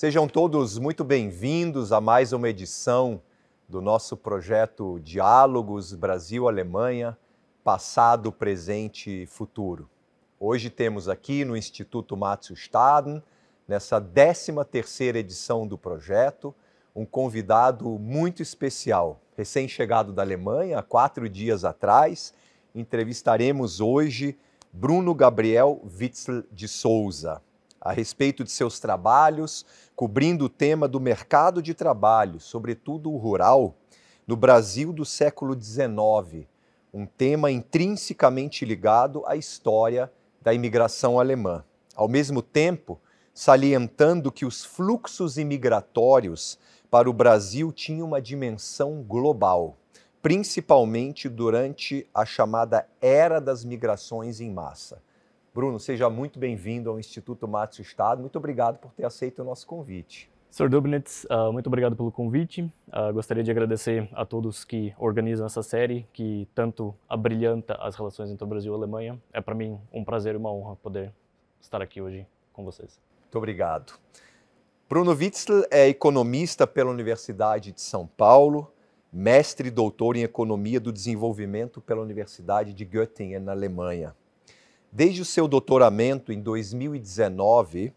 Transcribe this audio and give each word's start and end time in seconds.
Sejam 0.00 0.26
todos 0.26 0.78
muito 0.78 1.04
bem-vindos 1.04 1.92
a 1.92 2.00
mais 2.00 2.32
uma 2.32 2.48
edição 2.48 3.20
do 3.68 3.82
nosso 3.82 4.16
projeto 4.16 4.98
Diálogos 5.00 5.92
Brasil-Alemanha, 5.92 7.18
passado, 7.62 8.32
presente 8.32 9.24
e 9.24 9.26
futuro. 9.26 9.90
Hoje 10.38 10.70
temos 10.70 11.06
aqui 11.06 11.44
no 11.44 11.54
Instituto 11.54 12.16
Matthew 12.16 12.56
Staden, 12.56 13.22
nessa 13.68 14.00
13ª 14.00 15.16
edição 15.16 15.66
do 15.66 15.76
projeto, 15.76 16.54
um 16.96 17.04
convidado 17.04 17.86
muito 17.98 18.40
especial, 18.40 19.20
recém-chegado 19.36 20.14
da 20.14 20.22
Alemanha, 20.22 20.78
há 20.78 20.82
quatro 20.82 21.28
dias 21.28 21.62
atrás. 21.62 22.32
Entrevistaremos 22.74 23.82
hoje 23.82 24.38
Bruno 24.72 25.14
Gabriel 25.14 25.78
Witzel 25.84 26.44
de 26.50 26.66
Souza, 26.68 27.42
a 27.80 27.92
respeito 27.92 28.44
de 28.44 28.50
seus 28.50 28.78
trabalhos, 28.78 29.64
cobrindo 29.96 30.44
o 30.44 30.48
tema 30.48 30.86
do 30.86 31.00
mercado 31.00 31.62
de 31.62 31.72
trabalho, 31.72 32.38
sobretudo 32.38 33.10
o 33.10 33.16
rural, 33.16 33.74
no 34.26 34.36
Brasil 34.36 34.92
do 34.92 35.04
século 35.04 35.60
XIX, 35.60 36.46
um 36.92 37.06
tema 37.06 37.50
intrinsecamente 37.50 38.64
ligado 38.64 39.24
à 39.26 39.36
história 39.36 40.12
da 40.42 40.52
imigração 40.52 41.18
alemã. 41.18 41.64
Ao 41.94 42.08
mesmo 42.08 42.42
tempo, 42.42 43.00
salientando 43.32 44.30
que 44.30 44.44
os 44.44 44.64
fluxos 44.64 45.38
imigratórios 45.38 46.58
para 46.90 47.08
o 47.08 47.12
Brasil 47.12 47.72
tinham 47.72 48.06
uma 48.06 48.20
dimensão 48.20 49.02
global, 49.02 49.76
principalmente 50.20 51.28
durante 51.28 52.06
a 52.12 52.24
chamada 52.26 52.86
Era 53.00 53.40
das 53.40 53.64
Migrações 53.64 54.40
em 54.40 54.50
Massa. 54.50 55.02
Bruno, 55.52 55.80
seja 55.80 56.08
muito 56.08 56.38
bem-vindo 56.38 56.88
ao 56.88 57.00
Instituto 57.00 57.48
Márcio 57.48 57.82
Estado. 57.82 58.20
Muito 58.20 58.36
obrigado 58.36 58.78
por 58.78 58.92
ter 58.92 59.04
aceito 59.04 59.42
o 59.42 59.44
nosso 59.44 59.66
convite. 59.66 60.30
Sr. 60.48 60.68
Dubnitz, 60.68 61.24
uh, 61.24 61.52
muito 61.52 61.66
obrigado 61.66 61.96
pelo 61.96 62.12
convite. 62.12 62.62
Uh, 62.86 63.12
gostaria 63.12 63.42
de 63.42 63.50
agradecer 63.50 64.08
a 64.12 64.24
todos 64.24 64.64
que 64.64 64.94
organizam 64.96 65.44
essa 65.44 65.60
série, 65.60 66.06
que 66.12 66.46
tanto 66.54 66.94
abrilhanta 67.08 67.74
as 67.74 67.96
relações 67.96 68.30
entre 68.30 68.44
o 68.44 68.46
Brasil 68.46 68.72
e 68.72 68.74
a 68.74 68.78
Alemanha. 68.78 69.22
É 69.32 69.40
para 69.40 69.54
mim 69.56 69.76
um 69.92 70.04
prazer 70.04 70.34
e 70.34 70.36
uma 70.36 70.52
honra 70.52 70.76
poder 70.76 71.12
estar 71.60 71.82
aqui 71.82 72.00
hoje 72.00 72.24
com 72.52 72.64
vocês. 72.64 73.00
Muito 73.22 73.36
obrigado. 73.36 73.94
Bruno 74.88 75.10
Witzel 75.10 75.64
é 75.68 75.88
economista 75.88 76.64
pela 76.64 76.90
Universidade 76.90 77.72
de 77.72 77.80
São 77.80 78.06
Paulo, 78.06 78.72
mestre 79.12 79.66
e 79.66 79.70
doutor 79.72 80.16
em 80.16 80.22
Economia 80.22 80.78
do 80.78 80.92
Desenvolvimento 80.92 81.80
pela 81.80 82.02
Universidade 82.02 82.72
de 82.72 82.84
Göttingen, 82.84 83.40
na 83.40 83.50
Alemanha. 83.50 84.14
Desde 84.92 85.22
o 85.22 85.24
seu 85.24 85.46
doutoramento 85.46 86.32
em 86.32 86.40
2019, 86.40 87.94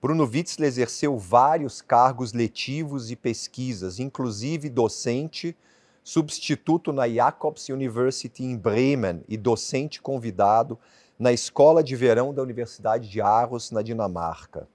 Bruno 0.00 0.24
Witzel 0.24 0.66
exerceu 0.66 1.16
vários 1.16 1.80
cargos 1.80 2.34
letivos 2.34 3.10
e 3.10 3.16
pesquisas, 3.16 3.98
inclusive 3.98 4.68
docente, 4.68 5.56
substituto 6.02 6.92
na 6.92 7.08
Jacobs 7.08 7.70
University 7.70 8.44
em 8.44 8.58
Bremen 8.58 9.24
e 9.26 9.38
docente 9.38 10.02
convidado 10.02 10.78
na 11.18 11.32
Escola 11.32 11.82
de 11.82 11.96
Verão 11.96 12.34
da 12.34 12.42
Universidade 12.42 13.08
de 13.08 13.22
Aarhus, 13.22 13.70
na 13.70 13.80
Dinamarca. 13.80 14.68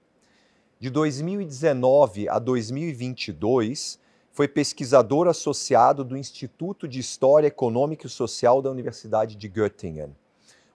De 0.80 0.90
2019 0.90 2.28
a 2.28 2.40
2022, 2.40 4.00
foi 4.32 4.48
pesquisador 4.48 5.28
associado 5.28 6.02
do 6.02 6.16
Instituto 6.16 6.88
de 6.88 6.98
História 6.98 7.46
Econômica 7.46 8.08
e 8.08 8.10
Social 8.10 8.60
da 8.60 8.70
Universidade 8.70 9.36
de 9.36 9.48
Göttingen, 9.48 10.10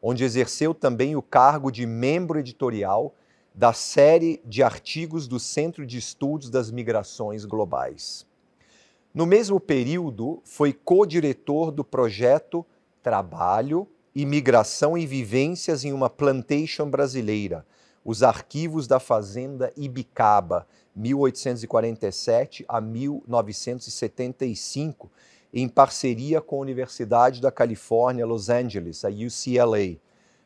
onde 0.08 0.24
exerceu 0.24 0.72
também 0.72 1.16
o 1.16 1.22
cargo 1.22 1.72
de 1.72 1.84
membro 1.88 2.38
editorial 2.38 3.16
da 3.56 3.74
série 3.74 4.40
de 4.46 4.62
artigos 4.62 5.28
do 5.28 5.40
Centro 5.40 5.84
de 5.84 5.98
Estudos 5.98 6.52
das 6.52 6.70
Migrações 6.70 7.44
Globais. 7.44 8.24
No 9.12 9.26
mesmo 9.26 9.60
período, 9.60 10.40
foi 10.44 10.74
co-diretor 10.74 11.72
do 11.72 11.84
projeto 11.84 12.64
Trabalho, 13.02 13.88
Imigração 14.14 14.96
e 14.96 15.08
Vivências 15.08 15.84
em 15.84 15.92
uma 15.92 16.08
Plantation 16.08 16.88
Brasileira, 16.88 17.66
os 18.04 18.22
arquivos 18.22 18.86
da 18.86 19.00
Fazenda 19.00 19.74
Ibicaba, 19.76 20.68
1847 20.96 22.64
a 22.68 22.80
1975, 22.80 25.10
em 25.52 25.68
parceria 25.70 26.42
com 26.42 26.58
a 26.58 26.60
Universidade 26.60 27.42
da 27.42 27.50
Califórnia, 27.50 28.26
Los 28.26 28.50
Angeles, 28.50 29.06
a 29.06 29.10
UCLA 29.10 30.05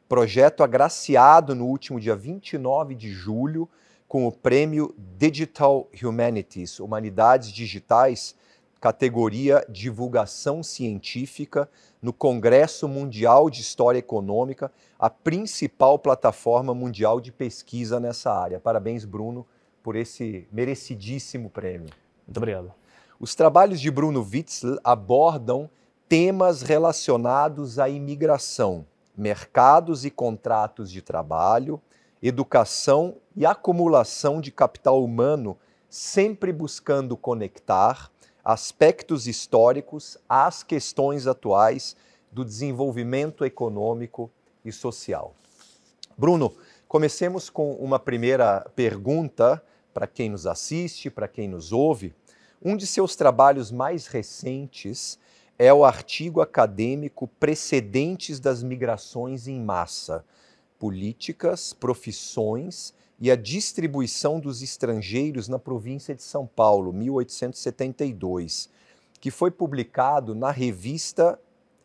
projeto 0.10 0.64
agraciado 0.64 1.54
no 1.54 1.68
último 1.68 2.00
dia 2.00 2.16
29 2.16 2.96
de 2.96 3.12
julho 3.12 3.70
com 4.08 4.26
o 4.28 4.32
prêmio 4.32 4.94
Digital 4.98 5.88
Humanities, 6.04 6.80
Humanidades 6.80 7.52
Digitais, 7.52 8.36
categoria 8.82 9.64
Divulgação 9.70 10.64
Científica, 10.64 11.70
no 12.02 12.12
Congresso 12.12 12.88
Mundial 12.88 13.52
de 13.52 13.62
História 13.62 14.00
Econômica, 14.00 14.72
a 14.98 15.12
principal 15.12 16.00
plataforma 16.00 16.74
mundial 16.74 17.22
de 17.22 17.32
pesquisa 17.32 18.00
nessa 18.00 18.34
área. 18.34 18.60
Parabéns, 18.60 19.06
Bruno, 19.06 19.46
por 19.84 19.96
esse 19.96 20.48
merecidíssimo 20.52 21.52
prêmio. 21.52 21.90
Muito 22.26 22.38
obrigado. 22.38 22.74
Os 23.20 23.36
trabalhos 23.36 23.80
de 23.80 23.92
Bruno 23.92 24.28
Witzel 24.28 24.80
abordam 24.84 25.70
temas 26.08 26.64
relacionados 26.64 27.78
à 27.78 27.88
imigração, 27.88 28.88
mercados 29.20 30.06
e 30.06 30.10
contratos 30.10 30.90
de 30.90 31.02
trabalho, 31.02 31.82
educação 32.24 33.18
e 33.36 33.46
acumulação 33.46 34.40
de 34.40 34.50
capital 34.50 35.04
humano, 35.04 35.58
sempre 35.90 36.54
buscando 36.54 37.18
conectar 37.18 38.10
aspectos 38.46 39.28
históricos 39.28 40.18
às 40.28 40.64
questões 40.64 41.28
atuais 41.28 41.98
do 42.32 42.46
desenvolvimento 42.46 43.44
econômico 43.44 44.32
e 44.64 44.72
social. 44.72 45.36
Bruno, 46.18 46.54
comecemos 46.88 47.50
com 47.50 47.74
uma 47.74 48.00
primeira 48.00 48.66
pergunta 48.74 49.62
para 49.94 50.08
quem 50.08 50.30
nos 50.30 50.48
assiste, 50.48 51.10
para 51.10 51.28
quem 51.28 51.50
nos 51.50 51.74
ouve. 51.74 52.16
Um 52.64 52.78
de 52.78 52.88
seus 52.88 53.18
trabalhos 53.18 53.70
mais 53.70 54.08
recentes 54.08 55.20
é 55.62 55.74
o 55.74 55.84
artigo 55.84 56.40
acadêmico 56.40 57.28
Precedentes 57.28 58.40
das 58.40 58.64
Migrações 58.64 59.46
em 59.46 59.60
Massa: 59.60 60.24
Políticas, 60.80 61.74
Profissões 61.74 62.94
e 63.20 63.30
a 63.30 63.36
Distribuição 63.36 64.40
dos 64.40 64.62
Estrangeiros 64.62 65.50
na 65.50 65.60
Província 65.60 66.16
de 66.16 66.24
São 66.24 66.48
Paulo, 66.48 66.94
1872, 66.94 68.70
que 69.20 69.30
foi 69.30 69.52
publicado 69.52 70.34
na 70.34 70.50
revista 70.50 71.38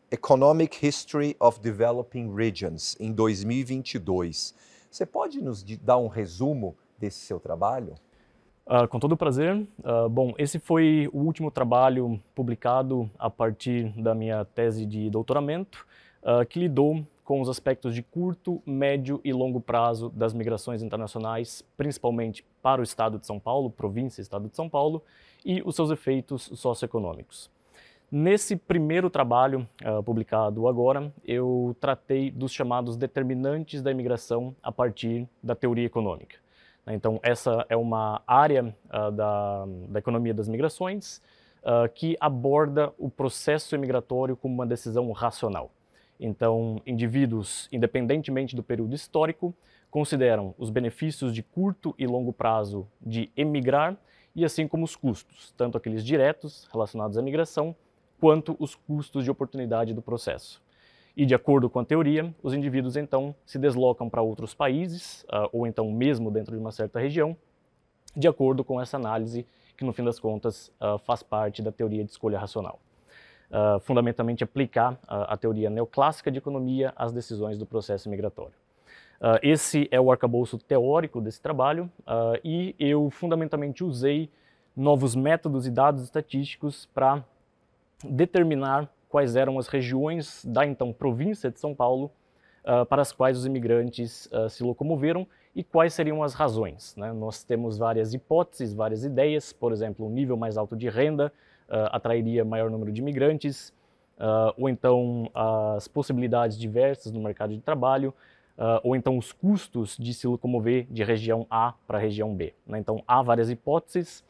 Economic 0.09 0.87
History 0.87 1.37
of 1.41 1.59
Developing 1.59 2.33
Regions, 2.33 2.97
em 3.01 3.11
2022. 3.11 4.55
Você 4.89 5.05
pode 5.05 5.43
nos 5.43 5.65
dar 5.65 5.99
um 5.99 6.07
resumo 6.07 6.77
desse 6.97 7.19
seu 7.19 7.41
trabalho? 7.41 7.97
Uh, 8.67 8.89
com 8.89 8.99
todo 8.99 9.13
o 9.13 9.17
prazer. 9.17 9.55
Uh, 9.81 10.09
bom, 10.09 10.33
esse 10.39 10.59
foi 10.59 11.07
o 11.13 11.19
último 11.19 11.51
trabalho 11.51 12.19
publicado 12.35 13.11
a 13.19 13.29
partir 13.29 13.91
da 13.91 14.15
minha 14.15 14.43
tese 14.43 14.87
de 14.87 15.11
doutoramento, 15.11 15.87
uh, 16.23 16.47
que 16.47 16.59
lidou 16.59 17.07
com 17.23 17.43
os 17.43 17.49
aspectos 17.51 17.95
de 17.95 18.03
curto, 18.03 18.63
médio 18.65 19.21
e 19.23 19.35
longo 19.35 19.61
prazo 19.61 20.09
das 20.09 20.33
migrações 20.33 20.83
internacionais, 20.83 21.63
principalmente 21.77 22.43
para 22.63 22.81
o 22.81 22.85
estado 22.85 23.19
de 23.19 23.27
São 23.27 23.39
Paulo, 23.39 23.69
província 23.69 24.23
e 24.23 24.23
estado 24.23 24.49
de 24.49 24.57
São 24.57 24.67
Paulo, 24.67 25.03
e 25.45 25.63
os 25.63 25.77
seus 25.77 25.91
efeitos 25.91 26.51
socioeconômicos. 26.55 27.51
Nesse 28.11 28.57
primeiro 28.57 29.11
trabalho 29.11 29.67
publicado 30.05 30.69
agora, 30.69 31.13
eu 31.25 31.75
tratei 31.81 32.31
dos 32.31 32.53
chamados 32.53 32.97
determinantes 32.97 33.83
da 33.83 33.91
imigração 33.91 34.55
a 34.63 34.71
partir 34.71 35.27
da 35.43 35.55
teoria 35.55 35.87
econômica. 35.87 36.44
Né? 36.87 36.95
Então, 36.95 37.19
essa 37.23 37.65
é 37.69 37.77
uma 37.77 38.23
área 38.27 38.75
uh, 38.87 39.11
da, 39.13 39.67
da 39.89 39.99
economia 39.99 40.35
das 40.35 40.49
migrações 40.49 41.21
uh, 41.63 41.89
que 41.93 42.17
aborda 42.21 42.93
o 42.99 43.11
processo 43.11 43.75
imigratório 43.75 44.37
como 44.37 44.55
uma 44.55 44.67
decisão 44.67 45.11
racional. 45.13 45.71
Então, 46.19 46.81
indivíduos, 46.87 47.69
independentemente 47.73 48.55
do 48.55 48.63
período 48.63 48.95
histórico, 48.95 49.55
consideram 49.91 50.55
os 50.59 50.71
benefícios 50.71 51.35
de 51.35 51.43
curto 51.43 51.95
e 51.99 52.07
longo 52.07 52.33
prazo 52.33 52.87
de 53.01 53.31
emigrar 53.37 53.97
e 54.35 54.45
assim 54.45 54.67
como 54.67 54.85
os 54.85 54.97
custos, 54.97 55.53
tanto 55.57 55.79
aqueles 55.79 56.05
diretos 56.05 56.69
relacionados 56.73 57.17
à 57.17 57.23
migração, 57.23 57.75
quanto 58.19 58.57
os 58.59 58.75
custos 58.75 59.23
de 59.23 59.31
oportunidade 59.31 59.95
do 59.95 60.03
processo. 60.03 60.63
E, 61.17 61.25
de 61.25 61.35
acordo 61.35 61.71
com 61.71 61.79
a 61.79 61.85
teoria, 61.85 62.35
os 62.43 62.55
indivíduos 62.55 62.97
então 62.97 63.35
se 63.47 63.57
deslocam 63.57 64.11
para 64.11 64.21
outros 64.21 64.53
países, 64.53 65.23
uh, 65.25 65.49
ou 65.53 65.67
então 65.67 65.91
mesmo 65.91 66.29
dentro 66.31 66.55
de 66.55 66.61
uma 66.61 66.73
certa 66.73 66.99
região, 66.99 67.37
de 68.17 68.27
acordo 68.27 68.65
com 68.65 68.81
essa 68.81 68.97
análise 68.97 69.47
que, 69.77 69.85
no 69.85 69.93
fim 69.93 70.03
das 70.03 70.19
contas, 70.19 70.73
uh, 70.81 70.99
faz 70.99 71.23
parte 71.23 71.63
da 71.63 71.71
teoria 71.71 72.05
de 72.05 72.11
escolha 72.11 72.39
racional. 72.39 72.81
Uh, 73.49 73.79
fundamentalmente 73.81 74.43
aplicar 74.43 74.99
a 75.07 75.37
teoria 75.37 75.71
neoclássica 75.71 76.31
de 76.33 76.39
economia 76.39 76.93
às 76.97 77.13
decisões 77.13 77.59
do 77.59 77.67
processo 77.67 78.11
migratório. 78.11 78.55
Esse 79.43 79.89
é 79.93 80.01
o 80.01 80.11
arcabouço 80.11 80.59
teórico 80.59 81.21
desse 81.21 81.41
trabalho 81.41 81.91
e 82.43 82.75
eu 82.79 83.09
fundamentalmente 83.11 83.83
usei 83.83 84.29
novos 84.77 85.15
métodos 85.15 85.67
e 85.67 85.71
dados 85.71 86.03
estatísticos 86.03 86.87
para 86.93 87.25
determinar 88.03 88.91
quais 89.15 89.37
eram 89.37 89.61
as 89.61 89.69
regiões 89.69 90.45
da 90.45 90.67
então 90.67 90.93
província 90.93 91.49
de 91.49 91.61
São 91.61 91.73
Paulo 91.73 92.11
uh, 92.65 92.85
para 92.85 93.01
as 93.01 93.13
quais 93.13 93.39
os 93.39 93.47
imigrantes 93.47 94.29
se 94.51 94.65
locomoveram 94.65 95.25
e 95.55 95.63
quais 95.63 95.95
seriam 95.95 96.21
as 96.21 96.35
razões. 96.35 96.97
Né? 96.97 97.13
Nós 97.13 97.45
temos 97.45 97.79
várias 97.79 98.13
hipóteses, 98.13 98.75
várias 98.75 99.05
ideias, 99.05 99.53
por 99.53 99.71
exemplo, 99.71 100.05
um 100.05 100.11
nível 100.11 100.37
mais 100.37 100.57
alto 100.57 100.77
de 100.77 100.89
renda 100.89 101.33
atrairia 101.93 102.45
maior 102.45 102.69
número 102.69 102.91
de 102.93 103.01
imigrantes, 103.01 103.73
ou 104.57 104.69
então 104.69 105.31
as 105.33 105.87
possibilidades 105.87 106.59
diversas 106.59 107.13
no 107.13 107.23
mercado 107.23 107.55
de 107.55 107.61
trabalho, 107.61 108.13
uh, 108.59 108.81
ou 108.83 108.97
então 108.97 109.19
os 109.19 109.33
custos 109.33 109.97
de 109.97 110.13
se 110.15 110.27
locomover 110.27 110.87
de 110.91 111.03
região 111.03 111.47
A 111.51 111.75
para 111.87 111.99
região 111.99 112.35
B. 112.35 112.55
Né? 112.67 112.79
Então, 112.79 113.03
há 113.07 113.23
várias 113.23 113.51
hipóteses 113.51 114.25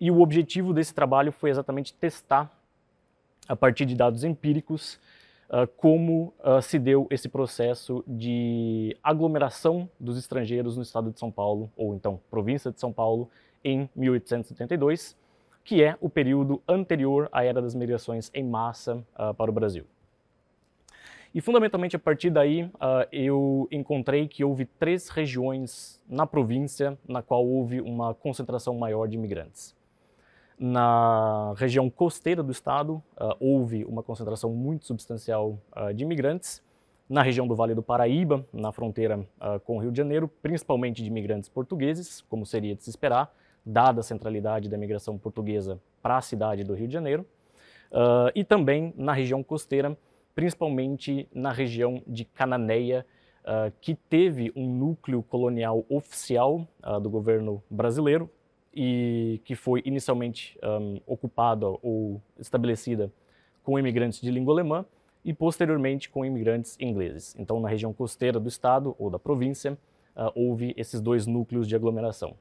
e 0.00 0.10
o 0.10 0.20
objetivo 0.20 0.72
desse 0.72 0.94
trabalho 0.94 1.32
foi 1.32 1.50
exatamente 1.50 1.94
testar, 1.94 2.50
a 3.48 3.56
partir 3.56 3.84
de 3.84 3.94
dados 3.94 4.24
empíricos, 4.24 5.00
uh, 5.48 5.66
como 5.76 6.34
uh, 6.40 6.60
se 6.60 6.78
deu 6.78 7.06
esse 7.10 7.28
processo 7.28 8.04
de 8.06 8.96
aglomeração 9.02 9.88
dos 9.98 10.18
estrangeiros 10.18 10.76
no 10.76 10.82
estado 10.82 11.10
de 11.10 11.18
São 11.18 11.30
Paulo, 11.30 11.70
ou 11.76 11.94
então 11.94 12.20
província 12.30 12.70
de 12.70 12.80
São 12.80 12.92
Paulo, 12.92 13.30
em 13.64 13.88
1872, 13.96 15.16
que 15.64 15.82
é 15.82 15.96
o 16.00 16.08
período 16.08 16.62
anterior 16.68 17.28
à 17.32 17.44
Era 17.44 17.60
das 17.60 17.74
Migrações 17.74 18.30
em 18.32 18.44
massa 18.44 19.04
para 19.36 19.50
o 19.50 19.54
Brasil. 19.54 19.84
E 21.36 21.40
fundamentalmente 21.42 21.94
a 21.94 21.98
partir 21.98 22.30
daí 22.30 22.62
uh, 22.62 23.06
eu 23.12 23.68
encontrei 23.70 24.26
que 24.26 24.42
houve 24.42 24.64
três 24.64 25.10
regiões 25.10 26.00
na 26.08 26.26
província 26.26 26.96
na 27.06 27.20
qual 27.20 27.46
houve 27.46 27.78
uma 27.78 28.14
concentração 28.14 28.74
maior 28.74 29.06
de 29.06 29.16
imigrantes. 29.16 29.76
Na 30.58 31.52
região 31.56 31.90
costeira 31.90 32.42
do 32.42 32.50
estado 32.50 33.02
uh, 33.20 33.36
houve 33.38 33.84
uma 33.84 34.02
concentração 34.02 34.50
muito 34.52 34.86
substancial 34.86 35.58
uh, 35.76 35.92
de 35.92 36.04
imigrantes. 36.04 36.62
Na 37.08 37.22
região 37.22 37.46
do 37.46 37.54
Vale 37.54 37.74
do 37.74 37.82
Paraíba, 37.82 38.44
na 38.52 38.72
fronteira 38.72 39.24
com 39.64 39.76
o 39.76 39.80
Rio 39.80 39.92
de 39.92 39.96
Janeiro, 39.96 40.26
principalmente 40.42 41.04
de 41.04 41.08
imigrantes 41.08 41.48
portugueses, 41.48 42.20
como 42.22 42.44
seria 42.44 42.74
de 42.74 42.82
se 42.82 42.90
esperar, 42.90 43.32
dada 43.64 44.00
a 44.00 44.02
centralidade 44.02 44.68
da 44.68 44.76
imigração 44.76 45.16
portuguesa 45.16 45.80
para 46.02 46.16
a 46.16 46.20
cidade 46.20 46.64
do 46.64 46.74
Rio 46.74 46.88
de 46.88 46.92
Janeiro. 46.92 47.24
e 48.34 48.42
também 48.42 48.92
na 48.96 49.12
região 49.12 49.40
costeira 49.40 49.96
principalmente 50.36 51.26
na 51.34 51.50
região 51.50 52.02
de 52.06 52.26
Cananéia, 52.26 53.06
uh, 53.42 53.72
que 53.80 53.94
teve 53.94 54.52
um 54.54 54.68
núcleo 54.68 55.22
colonial 55.22 55.84
oficial 55.88 56.68
uh, 56.84 57.00
do 57.00 57.08
governo 57.08 57.62
brasileiro 57.70 58.30
e 58.76 59.40
que 59.44 59.54
foi 59.54 59.82
inicialmente 59.86 60.58
um, 60.62 61.00
ocupada 61.06 61.66
ou 61.66 62.20
estabelecida 62.38 63.10
com 63.64 63.78
imigrantes 63.78 64.20
de 64.20 64.30
língua 64.30 64.52
alemã 64.52 64.84
e 65.24 65.32
posteriormente 65.32 66.10
com 66.10 66.24
imigrantes 66.24 66.76
ingleses. 66.78 67.34
Então, 67.38 67.58
na 67.58 67.68
região 67.68 67.92
costeira 67.92 68.38
do 68.38 68.48
estado 68.48 68.94
ou 68.98 69.08
da 69.08 69.18
província, 69.18 69.72
uh, 70.14 70.30
houve 70.34 70.74
esses 70.76 71.00
dois 71.00 71.26
núcleos 71.26 71.66
de 71.66 71.74
aglomeração. 71.74 72.36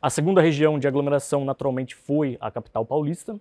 A 0.00 0.08
segunda 0.08 0.40
região 0.40 0.78
de 0.78 0.86
aglomeração, 0.86 1.44
naturalmente, 1.44 1.96
foi 1.96 2.38
a 2.40 2.50
capital 2.50 2.86
paulista, 2.86 3.38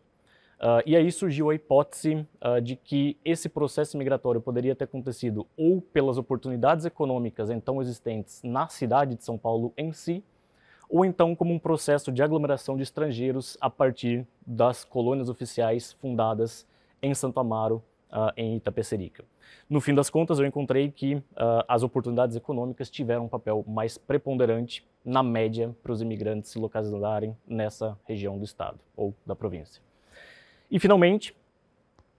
Uh, 0.60 0.80
e 0.86 0.96
aí 0.96 1.12
surgiu 1.12 1.50
a 1.50 1.56
hipótese 1.56 2.26
uh, 2.42 2.62
de 2.62 2.78
que 2.78 3.18
esse 3.26 3.50
processo 3.50 3.98
migratório 3.98 4.40
poderia 4.40 4.74
ter 4.74 4.86
acontecido 4.86 5.46
ou 5.58 5.82
pelas 5.82 6.18
oportunidades 6.18 6.86
econômicas 6.86 7.50
então 7.50 7.82
existentes 7.82 8.42
na 8.42 8.70
cidade 8.70 9.16
de 9.16 9.26
São 9.26 9.38
Paulo 9.38 9.74
em 9.76 9.92
si, 9.92 10.24
ou 10.94 11.04
então 11.04 11.36
como 11.36 11.52
um 11.52 11.58
processo 11.58 12.12
de 12.12 12.22
aglomeração 12.22 12.78
de 12.78 12.84
estrangeiros 12.84 13.58
a 13.60 13.68
partir 13.68 14.28
das 14.46 14.86
colônias 14.86 15.28
oficiais 15.28 15.94
fundadas 15.94 16.68
em 17.02 17.16
Santo 17.16 17.40
Amaro, 17.40 17.84
uh, 18.12 18.32
em 18.38 18.58
Itapecerica. 18.58 19.26
No 19.68 19.82
fim 19.82 19.96
das 19.96 20.12
contas, 20.12 20.38
eu 20.38 20.46
encontrei 20.46 20.92
que 20.92 21.22
as 21.68 21.82
oportunidades 21.82 22.36
econômicas 22.36 22.92
tiveram 22.92 23.26
um 23.26 23.28
papel 23.28 23.66
mais 23.68 23.98
preponderante 23.98 24.86
na 25.04 25.24
média 25.24 25.76
para 25.82 25.92
os 25.92 26.00
imigrantes 26.00 26.52
se 26.52 26.60
localizarem 26.60 27.36
nessa 27.48 27.98
região 28.06 28.38
do 28.38 28.44
estado 28.44 28.80
ou 28.96 29.16
da 29.26 29.36
província. 29.36 29.82
E, 30.70 30.80
finalmente, 30.80 31.36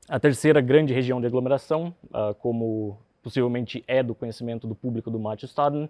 a 0.08 0.18
terceira 0.18 0.60
grande 0.60 0.92
região 0.92 1.20
de 1.20 1.28
aglomeração, 1.28 1.94
uh, 2.06 2.34
como 2.40 2.98
possivelmente 3.22 3.84
é 3.86 4.02
do 4.02 4.16
conhecimento 4.16 4.66
do 4.66 4.74
público 4.74 5.12
do 5.12 5.18
Matthew 5.18 5.46
Staden, 5.46 5.88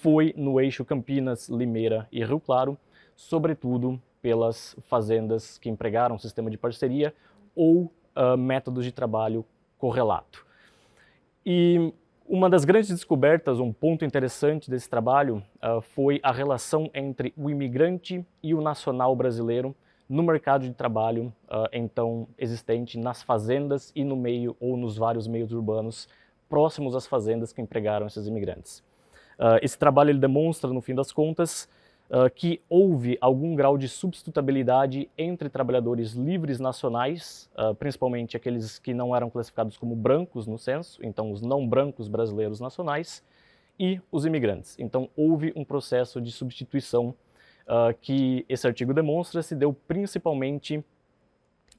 foi 0.00 0.34
no 0.36 0.60
eixo 0.60 0.84
Campinas, 0.84 1.48
Limeira 1.48 2.06
e 2.10 2.24
Rio 2.24 2.40
Claro, 2.40 2.76
sobretudo 3.16 4.00
pelas 4.20 4.76
fazendas 4.88 5.56
que 5.58 5.70
empregaram 5.70 6.18
sistema 6.18 6.50
de 6.50 6.58
parceria 6.58 7.14
ou 7.54 7.92
uh, 8.16 8.36
métodos 8.36 8.84
de 8.84 8.92
trabalho 8.92 9.44
correlato. 9.78 10.44
E 11.46 11.92
uma 12.26 12.50
das 12.50 12.64
grandes 12.64 12.90
descobertas, 12.90 13.60
um 13.60 13.72
ponto 13.72 14.04
interessante 14.04 14.70
desse 14.70 14.90
trabalho, 14.90 15.42
uh, 15.62 15.80
foi 15.80 16.20
a 16.22 16.32
relação 16.32 16.90
entre 16.92 17.32
o 17.36 17.48
imigrante 17.48 18.26
e 18.42 18.54
o 18.54 18.60
nacional 18.60 19.14
brasileiro 19.14 19.74
no 20.08 20.22
mercado 20.22 20.66
de 20.66 20.74
trabalho 20.74 21.32
uh, 21.48 21.68
então 21.72 22.26
existente 22.36 22.98
nas 22.98 23.22
fazendas 23.22 23.92
e 23.94 24.04
no 24.04 24.16
meio 24.16 24.56
ou 24.60 24.76
nos 24.76 24.96
vários 24.96 25.26
meios 25.26 25.52
urbanos 25.52 26.08
próximos 26.48 26.94
às 26.94 27.06
fazendas 27.06 27.52
que 27.52 27.62
empregaram 27.62 28.06
esses 28.06 28.26
imigrantes. 28.26 28.82
Uh, 29.38 29.58
esse 29.62 29.78
trabalho 29.78 30.10
ele 30.10 30.18
demonstra, 30.18 30.70
no 30.72 30.80
fim 30.80 30.94
das 30.94 31.12
contas, 31.12 31.68
uh, 32.10 32.30
que 32.34 32.60
houve 32.68 33.18
algum 33.20 33.54
grau 33.54 33.76
de 33.76 33.88
substitutabilidade 33.88 35.08
entre 35.16 35.48
trabalhadores 35.48 36.12
livres 36.12 36.60
nacionais, 36.60 37.50
principalmente 37.78 38.36
aqueles 38.36 38.78
que 38.78 38.94
não 38.94 39.14
eram 39.14 39.30
classificados 39.30 39.76
como 39.76 39.94
brancos 39.96 40.46
no 40.46 40.58
censo, 40.58 41.00
então 41.04 41.30
os 41.30 41.42
não 41.42 41.66
brancos 41.66 42.08
brasileiros 42.08 42.60
nacionais, 42.60 43.22
e 43.78 44.00
os 44.10 44.24
imigrantes. 44.24 44.76
Então 44.78 45.08
houve 45.16 45.52
um 45.56 45.64
processo 45.64 46.20
de 46.20 46.30
substituição 46.30 47.14
uh, 47.64 47.94
que 48.00 48.44
esse 48.48 48.66
artigo 48.66 48.94
demonstra 48.94 49.42
se 49.42 49.54
deu 49.54 49.72
principalmente 49.72 50.84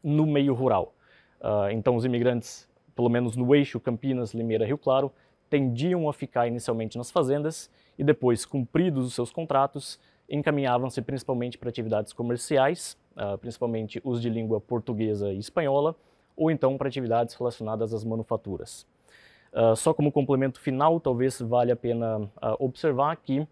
no 0.03 0.25
meio 0.25 0.53
rural. 0.53 0.93
Uh, 1.41 1.69
então, 1.71 1.95
os 1.95 2.05
imigrantes, 2.05 2.67
pelo 2.95 3.09
menos 3.09 3.35
no 3.35 3.53
eixo 3.55 3.79
Campinas, 3.79 4.33
Limeira, 4.33 4.65
Rio 4.65 4.77
Claro, 4.77 5.11
tendiam 5.49 6.09
a 6.09 6.13
ficar 6.13 6.47
inicialmente 6.47 6.97
nas 6.97 7.11
fazendas 7.11 7.69
e 7.97 8.03
depois, 8.03 8.45
cumpridos 8.45 9.05
os 9.05 9.13
seus 9.13 9.31
contratos, 9.31 9.99
encaminhavam-se 10.29 11.01
principalmente 11.01 11.57
para 11.57 11.69
atividades 11.69 12.11
comerciais, 12.11 12.97
uh, 13.15 13.37
principalmente 13.37 14.01
os 14.03 14.21
de 14.21 14.29
língua 14.29 14.59
portuguesa 14.59 15.31
e 15.31 15.37
espanhola, 15.37 15.95
ou 16.35 16.51
então 16.51 16.77
para 16.77 16.87
atividades 16.87 17.35
relacionadas 17.35 17.93
às 17.93 18.03
manufaturas. 18.03 18.85
Uh, 19.55 19.73
só 19.73 19.93
como 19.93 20.11
complemento 20.11 20.59
final, 20.59 20.99
talvez 20.99 21.39
valha 21.39 21.73
a 21.73 21.77
pena 21.77 22.19
uh, 22.19 22.29
observar 22.59 23.15
que 23.15 23.47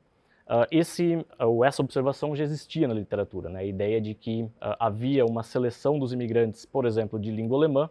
esse, 0.69 1.25
uh, 1.39 1.63
essa 1.63 1.81
observação 1.81 2.35
já 2.35 2.43
existia 2.43 2.85
na 2.85 2.93
literatura, 2.93 3.49
né? 3.49 3.61
a 3.61 3.63
ideia 3.63 4.01
de 4.01 4.13
que 4.13 4.47
havia 4.77 5.25
uma 5.25 5.41
seleção 5.41 5.97
dos 5.97 6.11
imigrantes, 6.11 6.65
por 6.65 6.85
exemplo, 6.85 7.17
de 7.17 7.31
língua 7.31 7.57
alemã, 7.57 7.89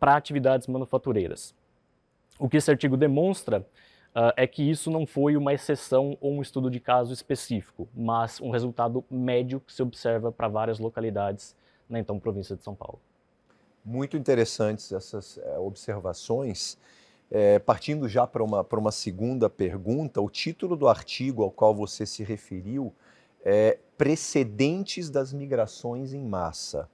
para 0.00 0.16
atividades 0.16 0.66
manufatureiras. 0.66 1.54
O 2.38 2.48
que 2.48 2.56
esse 2.56 2.70
artigo 2.70 2.96
demonstra 2.96 3.66
é 4.36 4.46
que 4.46 4.62
isso 4.62 4.90
não 4.90 5.06
foi 5.06 5.36
uma 5.36 5.54
exceção 5.54 6.16
ou 6.20 6.32
um 6.32 6.42
estudo 6.42 6.70
de 6.70 6.78
caso 6.78 7.12
específico, 7.12 7.88
mas 7.94 8.40
um 8.40 8.50
resultado 8.50 9.04
médio 9.10 9.60
que 9.60 9.72
se 9.72 9.82
observa 9.82 10.30
para 10.30 10.48
várias 10.48 10.78
localidades 10.78 11.54
na 11.88 11.98
então 11.98 12.18
província 12.18 12.56
de 12.56 12.62
São 12.62 12.74
Paulo. 12.74 13.00
Muito 13.84 14.16
interessantes 14.16 14.92
essas 14.92 15.38
é, 15.38 15.58
observações. 15.58 16.78
É, 17.30 17.58
partindo 17.58 18.08
já 18.08 18.26
para 18.26 18.44
uma, 18.44 18.62
para 18.62 18.78
uma 18.78 18.92
segunda 18.92 19.48
pergunta, 19.48 20.20
o 20.20 20.28
título 20.28 20.76
do 20.76 20.86
artigo 20.86 21.42
ao 21.42 21.50
qual 21.50 21.74
você 21.74 22.04
se 22.04 22.22
referiu 22.22 22.92
é 23.42 23.78
Precedentes 23.96 25.08
das 25.08 25.32
Migrações 25.32 26.12
em 26.12 26.22
Massa. 26.22 26.88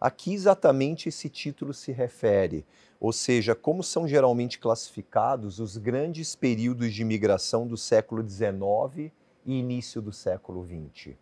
Aqui 0.00 0.32
exatamente 0.32 1.10
esse 1.10 1.28
título 1.28 1.74
se 1.74 1.92
refere, 1.92 2.64
ou 3.02 3.10
seja, 3.10 3.52
como 3.52 3.82
são 3.82 4.06
geralmente 4.06 4.60
classificados 4.60 5.58
os 5.58 5.76
grandes 5.76 6.36
períodos 6.36 6.94
de 6.94 7.04
migração 7.04 7.66
do 7.66 7.76
século 7.76 8.22
XIX 8.22 9.10
e 9.44 9.58
início 9.58 10.00
do 10.00 10.12
século 10.12 10.64
XX. 10.64 11.16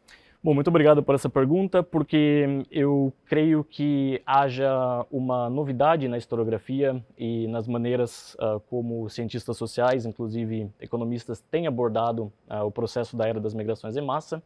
Bom, 0.44 0.52
muito 0.52 0.68
obrigado 0.68 1.02
por 1.02 1.14
essa 1.14 1.30
pergunta, 1.30 1.82
porque 1.82 2.66
eu 2.70 3.10
creio 3.24 3.64
que 3.64 4.20
haja 4.26 5.06
uma 5.10 5.48
novidade 5.48 6.06
na 6.06 6.18
historiografia 6.18 7.02
e 7.16 7.48
nas 7.48 7.66
maneiras 7.66 8.34
uh, 8.34 8.60
como 8.68 9.08
cientistas 9.08 9.56
sociais, 9.56 10.04
inclusive 10.04 10.70
economistas, 10.78 11.40
têm 11.50 11.66
abordado 11.66 12.30
uh, 12.50 12.62
o 12.62 12.70
processo 12.70 13.16
da 13.16 13.26
era 13.26 13.40
das 13.40 13.54
migrações 13.54 13.96
em 13.96 14.02
massa. 14.02 14.42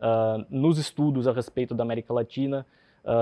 Uh, 0.00 0.46
nos 0.48 0.78
estudos 0.78 1.28
a 1.28 1.32
respeito 1.32 1.74
da 1.74 1.82
América 1.82 2.14
Latina, 2.14 2.64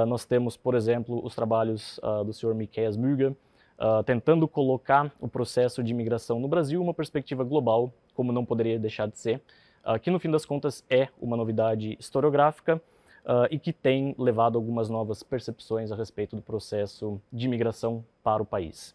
nós 0.08 0.24
temos, 0.24 0.56
por 0.56 0.74
exemplo, 0.74 1.24
os 1.24 1.36
trabalhos 1.36 2.00
do 2.26 2.32
Sr. 2.32 2.52
Miquel 2.52 2.90
Müger, 2.98 3.32
uh, 3.78 4.02
tentando 4.02 4.48
colocar 4.48 5.10
o 5.20 5.28
processo 5.28 5.82
de 5.82 5.92
imigração 5.92 6.40
no 6.40 6.48
Brasil 6.48 6.82
uma 6.82 6.92
perspectiva 6.92 7.44
global, 7.44 7.92
como 8.14 8.32
não 8.32 8.44
poderia 8.44 8.78
deixar 8.78 9.06
de 9.06 9.18
ser, 9.18 9.40
uh, 9.86 9.98
que 9.98 10.10
no 10.10 10.18
fim 10.18 10.30
das 10.30 10.44
contas 10.44 10.84
é 10.90 11.08
uma 11.20 11.36
novidade 11.36 11.96
historiográfica 11.98 12.76
uh, 13.24 13.46
e 13.50 13.58
que 13.58 13.72
tem 13.72 14.14
levado 14.18 14.58
algumas 14.58 14.90
novas 14.90 15.22
percepções 15.22 15.92
a 15.92 15.96
respeito 15.96 16.34
do 16.34 16.42
processo 16.42 17.20
de 17.32 17.46
imigração 17.46 18.04
para 18.22 18.42
o 18.42 18.46
país. 18.46 18.94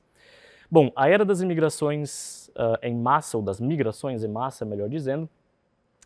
Bom, 0.69 0.91
a 0.95 1.07
era 1.07 1.23
das 1.23 1.39
imigrações 1.39 2.49
em 2.81 2.95
massa, 2.95 3.37
ou 3.37 3.43
das 3.43 3.59
migrações 3.59 4.23
em 4.23 4.27
massa, 4.27 4.65
melhor 4.65 4.89
dizendo, 4.89 5.29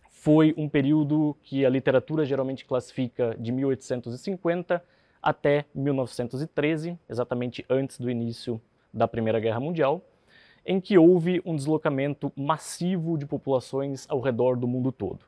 foi 0.10 0.54
um 0.58 0.68
período 0.68 1.38
que 1.42 1.66
a 1.66 1.70
literatura 1.70 2.26
geralmente 2.26 2.66
classifica 2.66 3.34
de 3.40 3.50
1850 3.50 4.84
até 5.22 5.66
1913, 5.74 6.98
exatamente 7.10 7.66
antes 7.70 8.00
do 8.00 8.10
início 8.10 8.62
da 8.94 9.08
Primeira 9.08 9.40
Guerra 9.40 9.60
Mundial, 9.60 10.02
em 10.66 10.82
que 10.82 10.98
houve 10.98 11.42
um 11.46 11.56
deslocamento 11.56 12.32
massivo 12.36 13.18
de 13.18 13.26
populações 13.26 14.06
ao 14.10 14.20
redor 14.20 14.58
do 14.58 14.68
mundo 14.68 14.92
todo. 14.92 15.20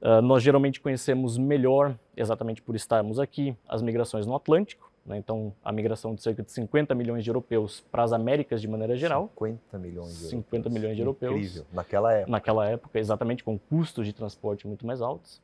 Uh, 0.00 0.20
nós 0.22 0.42
geralmente 0.42 0.80
conhecemos 0.80 1.38
melhor, 1.38 1.96
exatamente 2.16 2.60
por 2.60 2.74
estarmos 2.74 3.18
aqui, 3.18 3.56
as 3.68 3.82
migrações 3.82 4.26
no 4.26 4.34
Atlântico, 4.34 4.90
né? 5.06 5.16
então 5.16 5.52
a 5.64 5.72
migração 5.72 6.14
de 6.14 6.22
cerca 6.22 6.42
de 6.42 6.50
50 6.50 6.94
milhões 6.94 7.24
de 7.24 7.30
europeus 7.30 7.84
para 7.90 8.02
as 8.02 8.12
Américas 8.12 8.60
de 8.60 8.68
maneira 8.68 8.96
geral. 8.96 9.30
50 9.38 9.78
milhões 9.78 10.18
de 10.18 10.24
50 10.26 10.56
europeus. 10.56 10.74
milhões 10.74 10.96
de 10.96 11.02
europeus. 11.02 11.32
Incrível, 11.32 11.66
naquela 11.72 12.12
época. 12.12 12.30
Naquela 12.30 12.68
época, 12.68 12.98
exatamente 12.98 13.44
com 13.44 13.58
custos 13.58 14.06
de 14.06 14.12
transporte 14.12 14.66
muito 14.66 14.86
mais 14.86 15.00
altos 15.00 15.40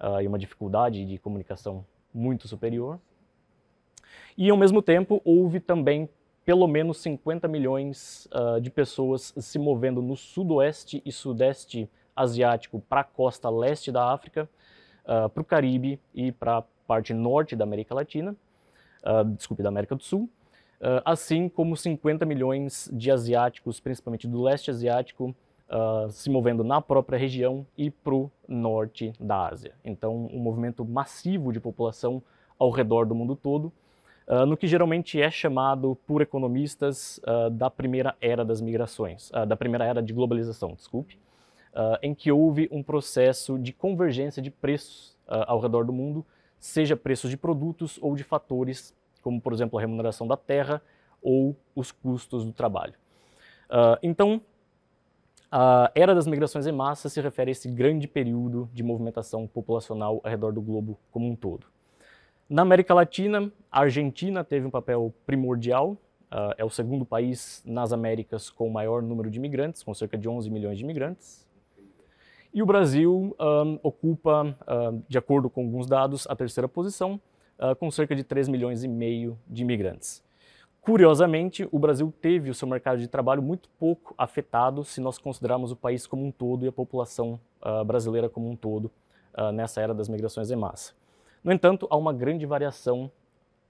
uh, 0.00 0.20
e 0.20 0.26
uma 0.26 0.38
dificuldade 0.38 1.04
de 1.04 1.18
comunicação 1.18 1.84
muito 2.12 2.48
superior. 2.48 2.98
E, 4.36 4.50
ao 4.50 4.56
mesmo 4.56 4.80
tempo, 4.82 5.20
houve 5.24 5.60
também 5.60 6.08
pelo 6.44 6.66
menos 6.66 6.98
50 6.98 7.46
milhões 7.46 8.28
uh, 8.32 8.60
de 8.60 8.70
pessoas 8.70 9.32
se 9.36 9.58
movendo 9.58 10.02
no 10.02 10.16
sudoeste 10.16 11.02
e 11.04 11.12
sudeste 11.12 11.88
asiático 12.14 12.82
para 12.88 13.02
a 13.02 13.04
costa 13.04 13.48
leste 13.48 13.92
da 13.92 14.12
África, 14.12 14.48
uh, 15.04 15.28
para 15.28 15.40
o 15.40 15.44
Caribe 15.44 16.00
e 16.14 16.32
para 16.32 16.58
a 16.58 16.62
parte 16.86 17.14
norte 17.14 17.54
da 17.54 17.64
América 17.64 17.94
Latina, 17.94 18.34
uh, 19.04 19.24
desculpe, 19.24 19.62
da 19.62 19.68
América 19.68 19.94
do 19.94 20.02
Sul, 20.02 20.28
assim 21.04 21.48
como 21.48 21.76
50 21.76 22.26
milhões 22.26 22.90
de 22.92 23.08
asiáticos, 23.08 23.78
principalmente 23.78 24.26
do 24.26 24.42
leste 24.42 24.68
asiático, 24.68 25.32
se 26.10 26.28
movendo 26.28 26.64
na 26.64 26.80
própria 26.80 27.16
região 27.16 27.64
e 27.78 27.88
para 27.88 28.12
o 28.12 28.28
norte 28.48 29.12
da 29.20 29.46
Ásia. 29.46 29.74
Então, 29.84 30.28
um 30.32 30.40
movimento 30.40 30.84
massivo 30.84 31.52
de 31.52 31.60
população 31.60 32.20
ao 32.58 32.68
redor 32.68 33.06
do 33.06 33.14
mundo 33.14 33.36
todo, 33.36 33.72
uh, 34.26 34.46
no 34.46 34.56
que 34.56 34.66
geralmente 34.66 35.20
é 35.20 35.30
chamado 35.30 35.96
por 36.06 36.22
economistas 36.22 37.18
uh, 37.18 37.50
da 37.50 37.70
primeira 37.70 38.16
era 38.20 38.44
das 38.44 38.60
migrações, 38.60 39.30
uh, 39.30 39.46
da 39.46 39.56
primeira 39.56 39.84
era 39.84 40.02
de 40.02 40.12
globalização, 40.12 40.74
desculpe, 40.74 41.18
em 42.02 42.14
que 42.14 42.30
houve 42.30 42.68
um 42.70 42.82
processo 42.82 43.58
de 43.58 43.72
convergência 43.72 44.42
de 44.42 44.50
preços 44.50 45.16
ao 45.26 45.58
redor 45.58 45.86
do 45.86 45.92
mundo, 45.92 46.22
seja 46.58 46.94
preços 46.94 47.30
de 47.30 47.36
produtos 47.38 47.98
ou 48.02 48.14
de 48.14 48.22
fatores, 48.22 48.94
como 49.22 49.40
por 49.40 49.54
exemplo 49.54 49.78
a 49.78 49.80
remuneração 49.80 50.26
da 50.26 50.36
terra 50.36 50.82
ou 51.22 51.56
os 51.74 51.90
custos 51.90 52.44
do 52.44 52.52
trabalho. 52.52 52.92
então, 54.02 54.42
a 55.50 55.90
era 55.94 56.14
das 56.14 56.26
migrações 56.26 56.66
em 56.66 56.72
massa 56.72 57.08
se 57.08 57.18
refere 57.22 57.50
a 57.50 57.52
esse 57.52 57.70
grande 57.70 58.06
período 58.06 58.68
de 58.74 58.82
movimentação 58.82 59.46
populacional 59.46 60.20
ao 60.22 60.30
redor 60.30 60.52
do 60.52 60.60
globo 60.60 60.98
como 61.10 61.26
um 61.26 61.34
todo. 61.34 61.66
Na 62.52 62.60
América 62.60 62.92
Latina, 62.92 63.50
a 63.70 63.80
Argentina 63.80 64.44
teve 64.44 64.66
um 64.66 64.70
papel 64.70 65.10
primordial. 65.24 65.92
Uh, 66.30 66.52
é 66.58 66.62
o 66.62 66.68
segundo 66.68 67.02
país 67.02 67.62
nas 67.64 67.94
Américas 67.94 68.50
com 68.50 68.68
o 68.68 68.70
maior 68.70 69.00
número 69.00 69.30
de 69.30 69.38
imigrantes, 69.38 69.82
com 69.82 69.94
cerca 69.94 70.18
de 70.18 70.28
11 70.28 70.50
milhões 70.50 70.76
de 70.76 70.84
imigrantes. 70.84 71.48
E 72.52 72.62
o 72.62 72.66
Brasil 72.66 73.34
um, 73.40 73.78
ocupa, 73.82 74.54
uh, 74.68 75.02
de 75.08 75.16
acordo 75.16 75.48
com 75.48 75.62
alguns 75.62 75.86
dados, 75.86 76.26
a 76.28 76.36
terceira 76.36 76.68
posição, 76.68 77.18
uh, 77.58 77.74
com 77.74 77.90
cerca 77.90 78.14
de 78.14 78.22
3 78.22 78.48
milhões 78.48 78.84
e 78.84 78.88
meio 78.88 79.38
de 79.48 79.62
imigrantes. 79.62 80.22
Curiosamente, 80.82 81.66
o 81.72 81.78
Brasil 81.78 82.12
teve 82.20 82.50
o 82.50 82.54
seu 82.54 82.68
mercado 82.68 82.98
de 82.98 83.08
trabalho 83.08 83.40
muito 83.40 83.70
pouco 83.78 84.14
afetado 84.18 84.84
se 84.84 85.00
nós 85.00 85.16
considerarmos 85.16 85.72
o 85.72 85.76
país 85.76 86.06
como 86.06 86.26
um 86.26 86.30
todo 86.30 86.66
e 86.66 86.68
a 86.68 86.72
população 86.72 87.40
brasileira 87.86 88.28
como 88.28 88.50
um 88.50 88.56
todo 88.56 88.90
nessa 89.54 89.80
era 89.80 89.94
das 89.94 90.08
migrações 90.08 90.50
em 90.50 90.56
massa. 90.56 90.92
No 91.42 91.52
entanto, 91.52 91.86
há 91.90 91.96
uma 91.96 92.12
grande 92.12 92.46
variação 92.46 93.10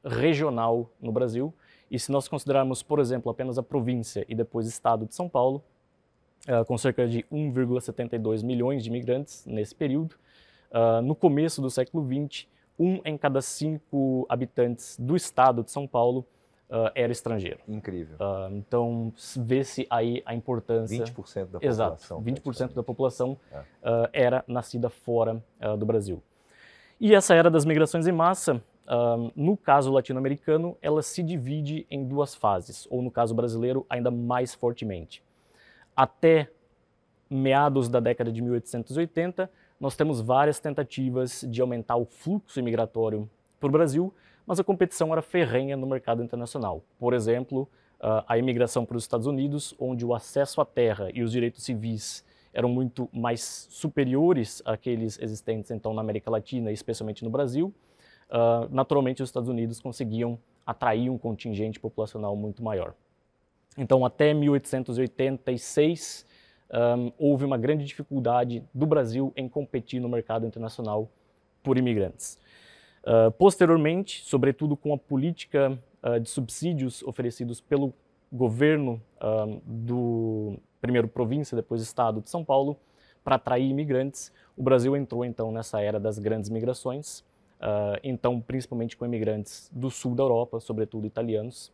regional 0.04 0.90
no 1.00 1.12
Brasil, 1.12 1.54
e 1.90 1.98
se 1.98 2.10
nós 2.10 2.26
considerarmos, 2.28 2.82
por 2.82 2.98
exemplo, 2.98 3.30
apenas 3.30 3.58
a 3.58 3.62
província 3.62 4.24
e 4.28 4.34
depois 4.34 4.66
o 4.66 4.68
estado 4.68 5.06
de 5.06 5.14
São 5.14 5.28
Paulo, 5.28 5.62
uh, 6.48 6.64
com 6.64 6.76
cerca 6.76 7.06
de 7.06 7.22
1,72 7.24 8.42
milhões 8.42 8.82
de 8.82 8.88
imigrantes 8.88 9.44
nesse 9.46 9.74
período, 9.74 10.16
uh, 10.70 11.02
no 11.02 11.14
começo 11.14 11.60
do 11.60 11.70
século 11.70 12.06
XX, 12.06 12.46
um 12.78 13.00
em 13.04 13.16
cada 13.16 13.40
cinco 13.40 14.26
habitantes 14.28 14.96
do 14.98 15.14
estado 15.14 15.62
de 15.62 15.70
São 15.70 15.86
Paulo 15.86 16.26
uh, 16.72 16.90
era 16.94 17.12
estrangeiro. 17.12 17.60
Incrível. 17.68 18.16
Uh, 18.16 18.56
então, 18.56 19.12
vê-se 19.36 19.86
aí 19.90 20.22
a 20.24 20.34
importância. 20.34 21.04
20% 21.04 21.46
da 21.46 21.60
população. 21.60 21.68
Exato, 21.68 22.22
20% 22.22 22.74
da 22.74 22.82
população 22.82 23.38
é. 23.52 23.58
uh, 23.58 23.64
era 24.12 24.44
nascida 24.48 24.88
fora 24.88 25.42
do 25.78 25.84
Brasil. 25.84 26.22
E 27.04 27.16
essa 27.16 27.35
era 27.35 27.50
das 27.50 27.64
migrações 27.64 28.06
em 28.06 28.12
massa, 28.12 28.62
uh, 28.87 29.32
no 29.35 29.56
caso 29.56 29.90
latino-americano, 29.90 30.78
ela 30.80 31.02
se 31.02 31.21
divide 31.21 31.85
em 31.90 32.04
duas 32.04 32.32
fases, 32.32 32.87
ou 32.88 33.02
no 33.02 33.11
caso 33.11 33.35
brasileiro, 33.35 33.85
ainda 33.90 34.09
mais 34.09 34.54
fortemente. 34.54 35.21
Até 35.97 36.49
meados 37.28 37.88
da 37.88 37.99
década 37.99 38.30
de 38.30 38.40
1880, 38.40 39.50
nós 39.80 39.97
temos 39.97 40.21
várias 40.21 40.61
tentativas 40.61 41.44
de 41.50 41.61
aumentar 41.61 41.97
o 41.97 42.04
fluxo 42.04 42.61
imigratório 42.61 43.28
para 43.59 43.68
o 43.68 43.73
Brasil, 43.73 44.14
mas 44.47 44.61
a 44.61 44.64
competição 44.64 45.11
era 45.11 45.23
ferrenha 45.23 45.76
no 45.76 45.88
mercado 45.88 46.23
internacional. 46.23 46.85
Por 47.00 47.14
exemplo, 47.14 47.62
uh, 47.99 48.23
a 48.28 48.38
imigração 48.38 48.85
para 48.87 48.97
os 48.97 49.02
Estados 49.02 49.26
Unidos, 49.26 49.75
onde 49.76 50.06
o 50.06 50.14
acesso 50.14 50.61
à 50.61 50.64
terra 50.64 51.09
e 51.12 51.25
os 51.25 51.32
direitos 51.32 51.64
civis 51.64 52.25
eram 52.52 52.68
muito 52.68 53.09
mais 53.12 53.66
superiores 53.71 54.62
àqueles 54.64 55.18
existentes 55.21 55.71
então 55.71 55.94
na 55.94 56.00
América 56.00 56.30
Latina, 56.30 56.71
especialmente 56.71 57.25
no 57.25 57.30
Brasil, 57.30 57.73
uh, 58.30 58.68
naturalmente 58.71 59.23
os 59.23 59.28
Estados 59.28 59.49
Unidos 59.49 59.80
conseguiam 59.80 60.38
atrair 60.66 61.11
um 61.11 61.18
contingente 61.18 61.80
populacional 61.80 62.37
muito 62.37 62.62
maior. 62.62 62.94
Então, 63.76 64.04
até 64.04 64.35
1886, 64.35 66.26
um, 66.71 67.12
houve 67.18 67.44
uma 67.44 67.56
grande 67.56 67.85
dificuldade 67.85 68.62
do 68.73 68.87
Brasil 68.87 69.32
em 69.35 69.49
competir 69.49 70.00
no 70.00 70.09
mercado 70.09 70.47
internacional 70.47 71.11
por 71.62 71.78
imigrantes. 71.78 72.38
Uh, 73.02 73.30
posteriormente, 73.32 74.23
sobretudo 74.25 74.76
com 74.76 74.92
a 74.94 74.99
política 74.99 75.78
uh, 76.02 76.21
de 76.21 76.28
subsídios 76.28 77.02
oferecidos 77.02 77.61
pelo 77.61 77.92
governo 78.30 79.02
do 79.66 80.59
primeiro 80.82 81.08
província, 81.08 81.56
depois 81.56 81.80
estado 81.80 82.20
de 82.20 82.28
São 82.28 82.44
Paulo, 82.44 82.76
para 83.24 83.36
atrair 83.36 83.70
imigrantes. 83.70 84.32
O 84.56 84.62
Brasil 84.62 84.94
entrou 84.96 85.24
então 85.24 85.50
nessa 85.52 85.80
era 85.80 85.98
das 85.98 86.18
grandes 86.18 86.50
migrações, 86.50 87.20
uh, 87.60 87.96
então 88.02 88.40
principalmente 88.40 88.96
com 88.96 89.06
imigrantes 89.06 89.70
do 89.72 89.90
sul 89.90 90.14
da 90.14 90.24
Europa, 90.24 90.60
sobretudo 90.60 91.06
italianos, 91.06 91.72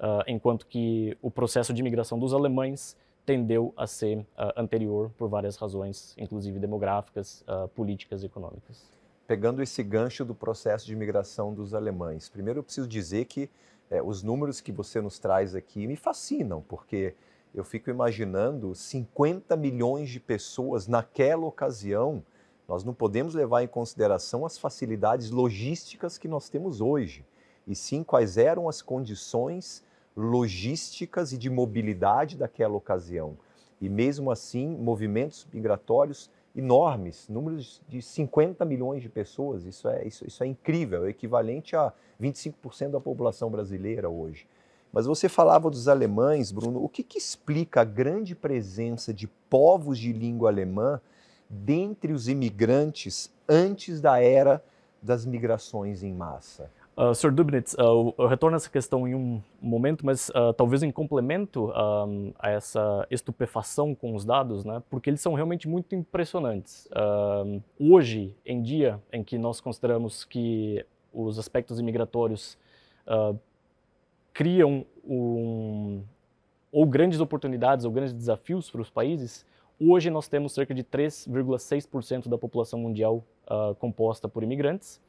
uh, 0.00 0.24
enquanto 0.26 0.66
que 0.66 1.16
o 1.22 1.30
processo 1.30 1.72
de 1.72 1.80
imigração 1.80 2.18
dos 2.18 2.32
alemães 2.32 2.96
tendeu 3.24 3.74
a 3.76 3.86
ser 3.86 4.18
uh, 4.18 4.24
anterior 4.56 5.10
por 5.18 5.28
várias 5.28 5.56
razões, 5.56 6.14
inclusive 6.16 6.58
demográficas, 6.58 7.44
políticas 7.74 8.22
e 8.22 8.26
econômicas. 8.26 8.90
Pegando 9.26 9.62
esse 9.62 9.82
gancho 9.82 10.24
do 10.24 10.34
processo 10.34 10.86
de 10.86 10.92
imigração 10.92 11.52
dos 11.52 11.74
alemães, 11.74 12.28
primeiro 12.28 12.60
eu 12.60 12.64
preciso 12.64 12.88
dizer 12.88 13.26
que 13.26 13.50
é, 13.90 14.02
os 14.02 14.22
números 14.22 14.60
que 14.60 14.72
você 14.72 15.00
nos 15.00 15.18
traz 15.18 15.54
aqui 15.54 15.86
me 15.86 15.96
fascinam, 15.96 16.62
porque 16.62 17.14
eu 17.56 17.64
fico 17.64 17.88
imaginando 17.88 18.74
50 18.74 19.56
milhões 19.56 20.10
de 20.10 20.20
pessoas 20.20 20.86
naquela 20.86 21.46
ocasião. 21.46 22.22
Nós 22.68 22.84
não 22.84 22.92
podemos 22.92 23.34
levar 23.34 23.62
em 23.62 23.66
consideração 23.66 24.44
as 24.44 24.58
facilidades 24.58 25.30
logísticas 25.30 26.18
que 26.18 26.28
nós 26.28 26.50
temos 26.50 26.82
hoje, 26.82 27.24
e 27.66 27.74
sim 27.74 28.04
quais 28.04 28.36
eram 28.36 28.68
as 28.68 28.82
condições 28.82 29.82
logísticas 30.14 31.32
e 31.32 31.38
de 31.38 31.48
mobilidade 31.48 32.36
daquela 32.36 32.74
ocasião. 32.74 33.38
E 33.80 33.88
mesmo 33.88 34.30
assim, 34.30 34.68
movimentos 34.68 35.46
migratórios 35.50 36.30
enormes, 36.54 37.26
números 37.26 37.80
de 37.88 38.02
50 38.02 38.66
milhões 38.66 39.02
de 39.02 39.08
pessoas, 39.08 39.64
isso 39.64 39.88
é, 39.88 40.06
isso, 40.06 40.26
isso 40.26 40.44
é 40.44 40.46
incrível, 40.46 41.06
é 41.06 41.10
equivalente 41.10 41.74
a 41.74 41.90
25% 42.20 42.90
da 42.90 43.00
população 43.00 43.50
brasileira 43.50 44.10
hoje. 44.10 44.46
Mas 44.92 45.06
você 45.06 45.28
falava 45.28 45.70
dos 45.70 45.88
alemães, 45.88 46.50
Bruno. 46.50 46.82
O 46.82 46.88
que, 46.88 47.02
que 47.02 47.18
explica 47.18 47.82
a 47.82 47.84
grande 47.84 48.34
presença 48.34 49.12
de 49.12 49.26
povos 49.26 49.98
de 49.98 50.12
língua 50.12 50.50
alemã 50.50 51.00
dentre 51.48 52.12
os 52.12 52.28
imigrantes 52.28 53.32
antes 53.48 54.00
da 54.00 54.20
era 54.20 54.62
das 55.02 55.24
migrações 55.24 56.02
em 56.02 56.12
massa? 56.12 56.70
Uh, 56.96 57.14
Sr. 57.14 57.30
Dubnitz, 57.30 57.74
uh, 57.74 58.14
eu 58.16 58.26
retorno 58.26 58.56
a 58.56 58.56
essa 58.56 58.70
questão 58.70 59.06
em 59.06 59.14
um 59.14 59.42
momento, 59.60 60.06
mas 60.06 60.30
uh, 60.30 60.54
talvez 60.56 60.82
em 60.82 60.90
complemento 60.90 61.70
um, 61.70 62.32
a 62.38 62.48
essa 62.48 63.06
estupefação 63.10 63.94
com 63.94 64.14
os 64.14 64.24
dados, 64.24 64.64
né, 64.64 64.82
porque 64.88 65.10
eles 65.10 65.20
são 65.20 65.34
realmente 65.34 65.68
muito 65.68 65.94
impressionantes. 65.94 66.88
hoje, 67.78 68.34
em 68.46 68.62
dia, 68.62 68.98
em 69.12 69.22
que 69.22 69.36
nós 69.36 69.60
consideramos 69.60 70.24
que 70.24 70.86
os 71.12 71.38
aspectos 71.38 71.78
imigratórios 71.78 72.56
criam 74.36 74.84
um, 75.04 76.02
ou 76.70 76.86
grandes 76.86 77.20
oportunidades 77.20 77.84
ou 77.84 77.90
grandes 77.90 78.12
desafios 78.12 78.70
para 78.70 78.80
os 78.80 78.90
países, 78.90 79.46
hoje 79.80 80.10
nós 80.10 80.28
temos 80.28 80.52
cerca 80.52 80.74
de 80.74 80.84
3,6% 80.84 82.28
da 82.28 82.36
população 82.38 82.78
mundial 82.78 83.24
composta 83.78 84.28
por 84.28 84.42
imigrantes, 84.42 85.00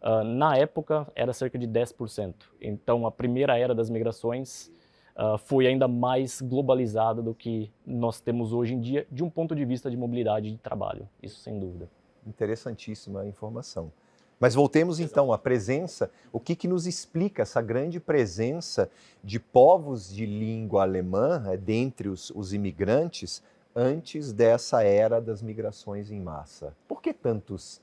Uh, 0.00 0.22
na 0.22 0.56
época, 0.56 1.10
era 1.14 1.32
cerca 1.32 1.58
de 1.58 1.66
10%. 1.66 2.34
Então, 2.60 3.06
a 3.06 3.10
primeira 3.10 3.58
era 3.58 3.74
das 3.74 3.90
migrações 3.90 4.70
uh, 5.16 5.36
foi 5.38 5.66
ainda 5.66 5.88
mais 5.88 6.40
globalizada 6.40 7.20
do 7.20 7.34
que 7.34 7.70
nós 7.84 8.20
temos 8.20 8.52
hoje 8.52 8.74
em 8.74 8.80
dia, 8.80 9.06
de 9.10 9.24
um 9.24 9.30
ponto 9.30 9.56
de 9.56 9.64
vista 9.64 9.90
de 9.90 9.96
mobilidade 9.96 10.50
de 10.52 10.58
trabalho. 10.58 11.08
Isso, 11.20 11.40
sem 11.40 11.58
dúvida. 11.58 11.90
Interessantíssima 12.24 13.26
informação. 13.26 13.90
Mas 14.40 14.54
voltemos 14.54 15.00
então 15.00 15.32
à 15.32 15.38
presença. 15.38 16.10
O 16.32 16.38
que, 16.38 16.54
que 16.54 16.68
nos 16.68 16.86
explica 16.86 17.42
essa 17.42 17.60
grande 17.60 17.98
presença 17.98 18.90
de 19.22 19.40
povos 19.40 20.14
de 20.14 20.26
língua 20.26 20.82
alemã 20.82 21.40
né, 21.40 21.56
dentre 21.56 22.08
os, 22.08 22.30
os 22.30 22.52
imigrantes 22.52 23.42
antes 23.74 24.32
dessa 24.32 24.82
era 24.82 25.20
das 25.20 25.42
migrações 25.42 26.10
em 26.10 26.20
massa? 26.20 26.76
Por 26.86 27.02
que 27.02 27.12
tantos 27.12 27.80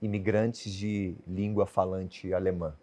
imigrantes 0.00 0.72
de 0.72 1.14
língua 1.26 1.66
falante 1.66 2.32
alemã? 2.34 2.74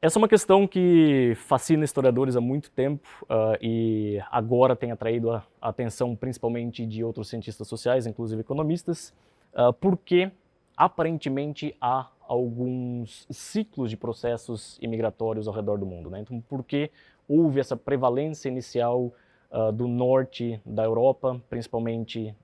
Essa 0.00 0.16
é 0.16 0.20
uma 0.20 0.28
questão 0.28 0.64
que 0.64 1.32
fascina 1.34 1.84
historiadores 1.84 2.36
há 2.36 2.40
muito 2.40 2.70
tempo 2.70 3.08
uh, 3.24 3.58
e 3.60 4.22
agora 4.30 4.76
tem 4.76 4.92
atraído 4.92 5.32
a 5.32 5.44
atenção 5.60 6.14
principalmente 6.14 6.86
de 6.86 7.02
outros 7.02 7.28
cientistas 7.28 7.66
sociais, 7.66 8.06
inclusive 8.06 8.40
economistas, 8.40 9.12
uh, 9.52 9.72
porque 9.72 10.30
aparentemente 10.78 11.74
há 11.80 12.08
alguns 12.26 13.26
ciclos 13.30 13.90
de 13.90 13.96
processos 13.96 14.78
imigratórios 14.80 15.48
ao 15.48 15.54
redor 15.54 15.78
do 15.78 15.84
mundo. 15.84 16.08
Né? 16.08 16.20
Então, 16.20 16.40
por 16.40 16.62
que 16.62 16.90
houve 17.28 17.60
essa 17.60 17.76
prevalência 17.76 18.48
inicial 18.48 19.12
uh, 19.50 19.72
do 19.72 19.88
norte 19.88 20.60
da 20.64 20.84
Europa, 20.84 21.40
principalmente 21.50 22.34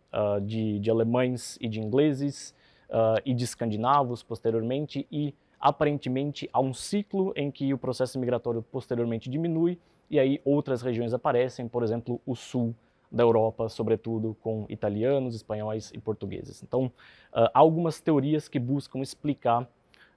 de, 0.47 0.79
de 0.79 0.91
alemães 0.93 1.59
e 1.61 1.67
de 1.67 1.81
ingleses, 1.81 2.55
uh, 2.89 3.21
e 3.25 3.35
de 3.35 3.45
escandinavos 3.45 4.23
posteriormente, 4.23 5.07
e 5.11 5.35
aparentemente 5.61 6.49
há 6.53 6.61
um 6.61 6.73
ciclo 6.73 7.33
em 7.37 7.51
que 7.51 7.73
o 7.73 7.79
processo 7.79 8.19
migratório 8.19 8.63
posteriormente 8.63 9.31
diminui 9.31 9.79
e 10.11 10.19
aí 10.19 10.41
outras 10.45 10.83
regiões 10.83 11.15
aparecem, 11.15 11.67
por 11.67 11.83
exemplo, 11.83 12.21
o 12.27 12.37
sul 12.37 12.75
da 13.15 13.23
Europa, 13.23 13.69
sobretudo 13.69 14.37
com 14.43 14.67
italianos, 14.69 15.35
espanhóis 15.35 15.91
e 15.95 15.99
portugueses. 15.99 16.63
Então, 16.63 16.87
uh, 16.87 17.49
há 17.55 17.59
algumas 17.59 18.01
teorias 18.01 18.49
que 18.49 18.59
buscam 18.59 19.01
explicar 19.01 19.69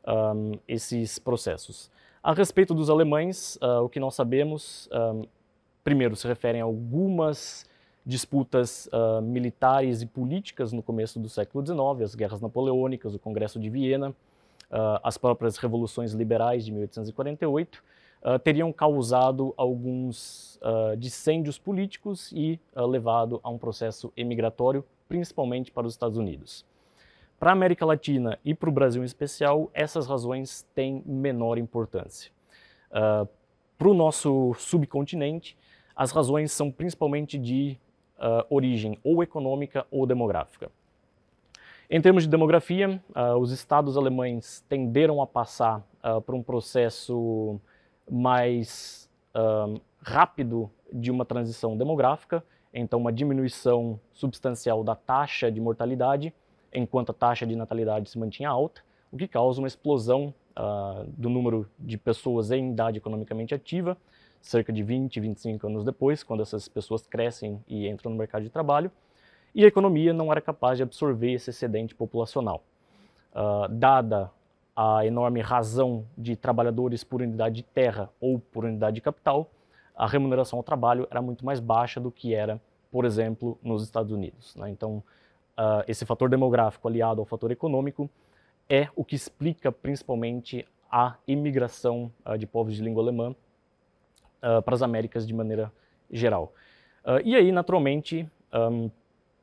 um, 0.08 0.54
esses 0.68 1.20
processos. 1.20 1.92
A 2.24 2.34
respeito 2.34 2.74
dos 2.74 2.90
alemães, 2.90 3.58
uh, 3.62 3.84
o 3.84 3.90
que 3.90 4.00
nós 4.00 4.16
sabemos, 4.16 4.90
um, 4.92 5.26
primeiro, 5.84 6.16
se 6.16 6.28
referem 6.28 6.62
a 6.62 6.64
algumas 6.64 7.66
disputas 8.06 8.88
uh, 8.88 9.22
militares 9.22 10.02
e 10.02 10.06
políticas 10.06 10.72
no 10.72 10.82
começo 10.82 11.20
do 11.20 11.30
século 11.30 11.66
XIX, 11.66 12.04
as 12.04 12.16
guerras 12.16 12.42
napoleônicas, 12.42 13.14
o 13.14 13.20
Congresso 13.20 13.60
de 13.60 13.70
Viena, 13.70 14.10
uh, 14.10 15.00
as 15.04 15.18
próprias 15.18 15.58
revoluções 15.58 16.14
liberais 16.14 16.66
de 16.66 16.72
1848, 16.72 17.84
uh, 18.24 18.30
ah, 18.30 18.40
teriam 18.40 18.72
causado 18.72 19.54
alguns 19.58 20.60
dissêndios 20.98 21.60
políticos 21.60 22.32
e 22.32 22.60
levado 22.76 23.40
a 23.44 23.50
um 23.50 23.58
processo 23.58 24.12
emigratório, 24.18 24.84
principalmente 25.08 25.72
para 25.72 25.86
os 25.86 25.94
Estados 25.94 26.18
Unidos. 26.18 26.66
Para 27.40 27.52
a 27.52 27.54
América 27.54 27.86
Latina 27.86 28.40
e 28.44 28.56
para 28.56 28.70
o 28.70 28.72
Brasil 28.72 29.04
em 29.04 29.06
especial, 29.06 29.70
essas 29.74 30.08
razões 30.08 30.66
têm 30.74 31.04
menor 31.06 31.58
importância. 31.58 32.32
para 32.90 33.88
o 33.88 33.94
nosso 33.94 34.56
subcontinente, 34.56 35.56
as 35.96 36.12
razões 36.12 36.52
são 36.52 36.72
principalmente 36.72 37.38
de 37.38 37.78
uh, 38.18 38.46
origem 38.50 39.00
ou 39.04 39.24
econômica 39.24 39.86
ou 39.90 40.06
demográfica. 40.06 40.70
Em 41.90 42.02
termos 42.02 42.24
de 42.24 42.30
demografia, 42.30 43.02
uh, 43.16 43.38
os 43.38 43.52
estados 43.52 43.98
alemães 43.98 44.64
tenderam 44.68 45.22
a 45.22 45.28
passar 45.28 45.84
uh, 46.04 46.22
por 46.22 46.36
um 46.36 46.44
processo 46.44 47.60
mais 48.10 49.10
rápido 50.02 50.70
de 50.92 51.12
uma 51.12 51.26
transição 51.26 51.78
demográfica, 51.78 52.44
então 52.74 53.00
uma 53.00 53.12
diminuição 53.12 54.00
substancial 54.14 54.84
da 54.84 54.96
taxa 54.96 55.52
de 55.52 55.60
mortalidade, 55.60 56.34
enquanto 56.74 57.10
a 57.10 57.14
taxa 57.14 57.46
de 57.46 57.56
natalidade 57.56 58.10
se 58.10 58.18
mantinha 58.18 58.50
alta, 58.50 58.82
o 59.12 59.18
que 59.18 59.28
causa 59.28 59.60
uma 59.60 59.68
explosão 59.68 60.34
do 61.08 61.30
número 61.30 61.70
de 61.78 61.98
pessoas 61.98 62.52
em 62.52 62.72
idade 62.72 62.98
economicamente 62.98 63.54
ativa, 63.54 63.98
cerca 64.42 64.72
de 64.72 64.82
20, 64.82 65.20
25 65.20 65.68
anos 65.68 65.84
depois, 65.84 66.24
quando 66.24 66.42
essas 66.42 66.68
pessoas 66.68 67.06
crescem 67.06 67.64
e 67.68 67.88
entram 67.88 68.12
no 68.12 68.18
mercado 68.18 68.44
de 68.44 68.50
trabalho, 68.50 68.92
e 69.54 69.64
a 69.64 69.68
economia 69.68 70.14
não 70.14 70.32
era 70.32 70.42
capaz 70.42 70.78
de 70.78 70.84
absorver 70.84 71.34
esse 71.34 71.50
excedente 71.50 71.96
populacional. 71.96 72.64
Uh, 73.34 73.68
dada 73.70 74.32
a 74.80 75.04
enorme 75.04 75.42
razão 75.42 76.06
de 76.16 76.36
trabalhadores 76.36 77.04
por 77.04 77.24
unidade 77.24 77.56
de 77.56 77.64
terra 77.64 78.12
ou 78.22 78.38
por 78.38 78.64
unidade 78.64 78.94
de 78.94 79.02
capital, 79.02 79.50
a 79.96 80.06
remuneração 80.06 80.60
ao 80.60 80.64
trabalho 80.64 81.08
era 81.10 81.20
muito 81.20 81.44
mais 81.44 81.60
baixa 81.60 82.00
do 82.00 82.12
que 82.12 82.36
era, 82.36 82.62
por 82.92 83.04
exemplo, 83.04 83.58
nos 83.64 83.82
Estados 83.82 84.12
Unidos. 84.12 84.56
Né? 84.56 84.70
Então, 84.70 84.98
uh, 85.58 85.84
esse 85.88 86.06
fator 86.06 86.30
demográfico 86.30 86.88
aliado 86.88 87.20
ao 87.20 87.26
fator 87.26 87.50
econômico 87.50 88.08
é 88.70 88.88
o 88.96 89.04
que 89.04 89.16
explica 89.16 89.72
principalmente 89.72 90.64
a 90.92 91.16
imigração 91.28 92.12
uh, 92.24 92.38
de 92.38 92.46
povos 92.46 92.76
de 92.76 92.84
língua 92.84 93.02
alemã 93.02 93.32
uh, 93.32 94.62
para 94.62 94.76
as 94.76 94.84
Américas 94.84 95.26
de 95.26 95.34
maneira 95.34 95.74
geral. 96.12 96.54
E 97.24 97.38
aí, 97.38 97.54
naturalmente, 97.54 98.30
um, 98.54 98.92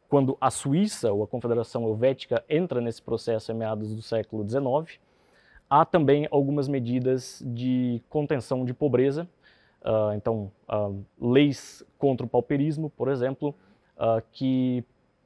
quando 0.07 0.37
a 0.39 0.51
Suíça 0.51 1.11
ou 1.11 1.23
a 1.23 1.27
Confederação 1.27 1.89
Helvética 1.89 2.45
entra 2.47 2.79
nesse 2.79 3.01
processo 3.01 3.51
em 3.51 3.55
meados 3.55 3.95
do 3.95 4.03
século 4.03 4.47
XIX, 4.47 5.01
há 5.81 5.85
também 5.85 6.29
algumas 6.31 6.69
medidas 6.69 7.43
de 7.45 8.03
contenção 8.09 8.65
de 8.65 8.75
pobreza. 8.75 9.29
Uh, 9.83 10.15
então, 10.17 10.51
leis 11.21 11.85
contra 11.99 12.25
o 12.25 12.29
pauperismo, 12.29 12.89
por 12.91 13.09
exemplo, 13.09 13.55
que 14.33 14.83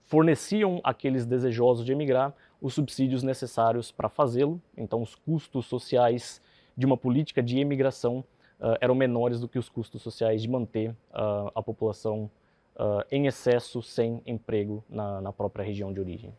forneciam 0.06 0.80
àqueles 0.82 1.26
desejosos 1.26 1.84
de 1.84 1.92
emigrar 1.92 2.34
os 2.60 2.74
subsídios 2.74 3.22
necessários 3.22 3.92
para 3.92 4.08
fazê-lo. 4.08 4.60
Então, 4.76 5.02
os 5.02 5.14
custos 5.14 5.66
sociais 5.66 6.40
de 6.76 6.86
uma 6.86 6.96
política 6.96 7.42
de 7.42 7.58
imigração 7.58 8.24
uh, 8.60 8.76
eram 8.80 8.94
menores 8.94 9.40
do 9.40 9.48
que 9.48 9.58
os 9.58 9.68
custos 9.68 10.02
sociais 10.02 10.42
de 10.42 10.48
manter 10.48 10.90
uh, 10.90 11.50
a 11.54 11.62
população 11.62 12.30
uh, 12.76 13.04
em 13.10 13.26
excesso 13.26 13.82
sem 13.82 14.22
emprego 14.26 14.84
na, 14.88 15.20
na, 15.20 15.32
própria 15.32 15.64
região 15.64 15.92
de 15.92 16.00
origem. 16.00 16.32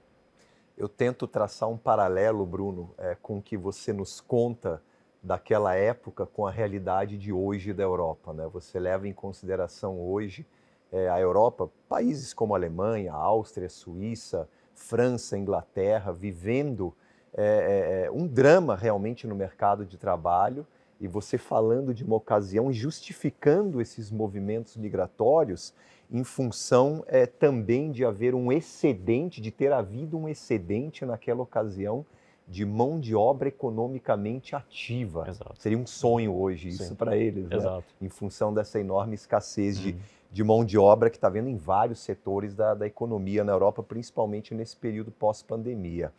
Eu 0.80 0.88
tento 0.88 1.28
traçar 1.28 1.68
um 1.68 1.78
paralelo, 1.78 2.46
Bruno, 2.46 2.96
é, 2.98 3.14
com 3.22 3.40
o 3.40 3.42
que 3.42 3.58
você 3.58 3.92
nos 3.92 4.22
conta 4.22 4.82
daquela 5.22 5.76
época 5.76 6.26
com 6.26 6.48
a 6.48 6.52
realidade 6.52 7.18
de 7.18 7.34
hoje 7.34 7.74
da 7.74 7.84
Europa. 7.84 8.32
Né? 8.32 8.48
Você 8.54 8.80
leva 8.80 9.06
em 9.06 9.12
consideração 9.12 10.00
hoje 10.00 10.48
é, 10.90 11.10
a 11.10 11.20
Europa, 11.20 11.70
países 11.90 12.34
como 12.34 12.56
Alemanha, 12.56 13.12
Áustria, 13.12 13.68
Suíça, 13.68 14.48
França, 14.74 15.38
Inglaterra, 15.38 16.14
vivendo 16.14 16.96
é, 17.34 18.06
é, 18.06 18.12
um 18.12 18.26
drama 18.26 18.74
realmente 18.74 19.28
no 19.28 19.36
mercado 19.36 19.86
de 19.86 19.98
trabalho 19.98 20.66
e 21.00 21.08
você 21.08 21.38
falando 21.38 21.94
de 21.94 22.04
uma 22.04 22.16
ocasião 22.16 22.72
justificando 22.72 23.82
esses 23.82 24.12
movimentos 24.12 24.76
migratórios 24.76 25.74
em 26.12 26.24
função 26.24 27.04
é, 27.08 27.26
também 27.26 27.92
de 27.92 28.04
haver 28.04 28.34
um 28.34 28.52
excedente, 28.52 29.40
de 29.40 29.52
ter 29.52 29.72
havido 29.72 30.18
um 30.18 30.28
excedente 30.28 31.06
naquela 31.06 31.42
ocasião 31.42 32.06
de 32.48 32.66
mão 32.66 33.00
de 33.00 33.16
obra 33.16 33.48
economicamente 33.48 34.56
ativa. 34.56 35.26
Exato. 35.30 35.54
Seria 35.62 35.78
um 35.78 35.86
sonho 35.86 36.34
hoje 36.34 36.72
Sim. 36.72 36.84
isso 36.84 36.96
para 36.96 37.16
eles, 37.16 37.48
né? 37.48 37.84
em 38.02 38.10
função 38.10 38.52
dessa 38.52 38.80
enorme 38.80 39.14
escassez 39.14 39.78
de, 39.78 39.92
uhum. 39.92 40.00
de 40.32 40.44
mão 40.44 40.66
de 40.66 40.78
obra 40.78 41.12
que 41.12 41.18
está 41.18 41.30
vendo 41.30 41.48
em 41.48 41.56
vários 41.56 42.00
setores 42.00 42.56
da, 42.56 42.74
da 42.74 42.88
economia 42.88 43.44
na 43.44 43.52
Europa, 43.52 43.84
principalmente 43.84 44.56
nesse 44.56 44.76
período 44.76 45.12
pós-pandemia. 45.12 46.12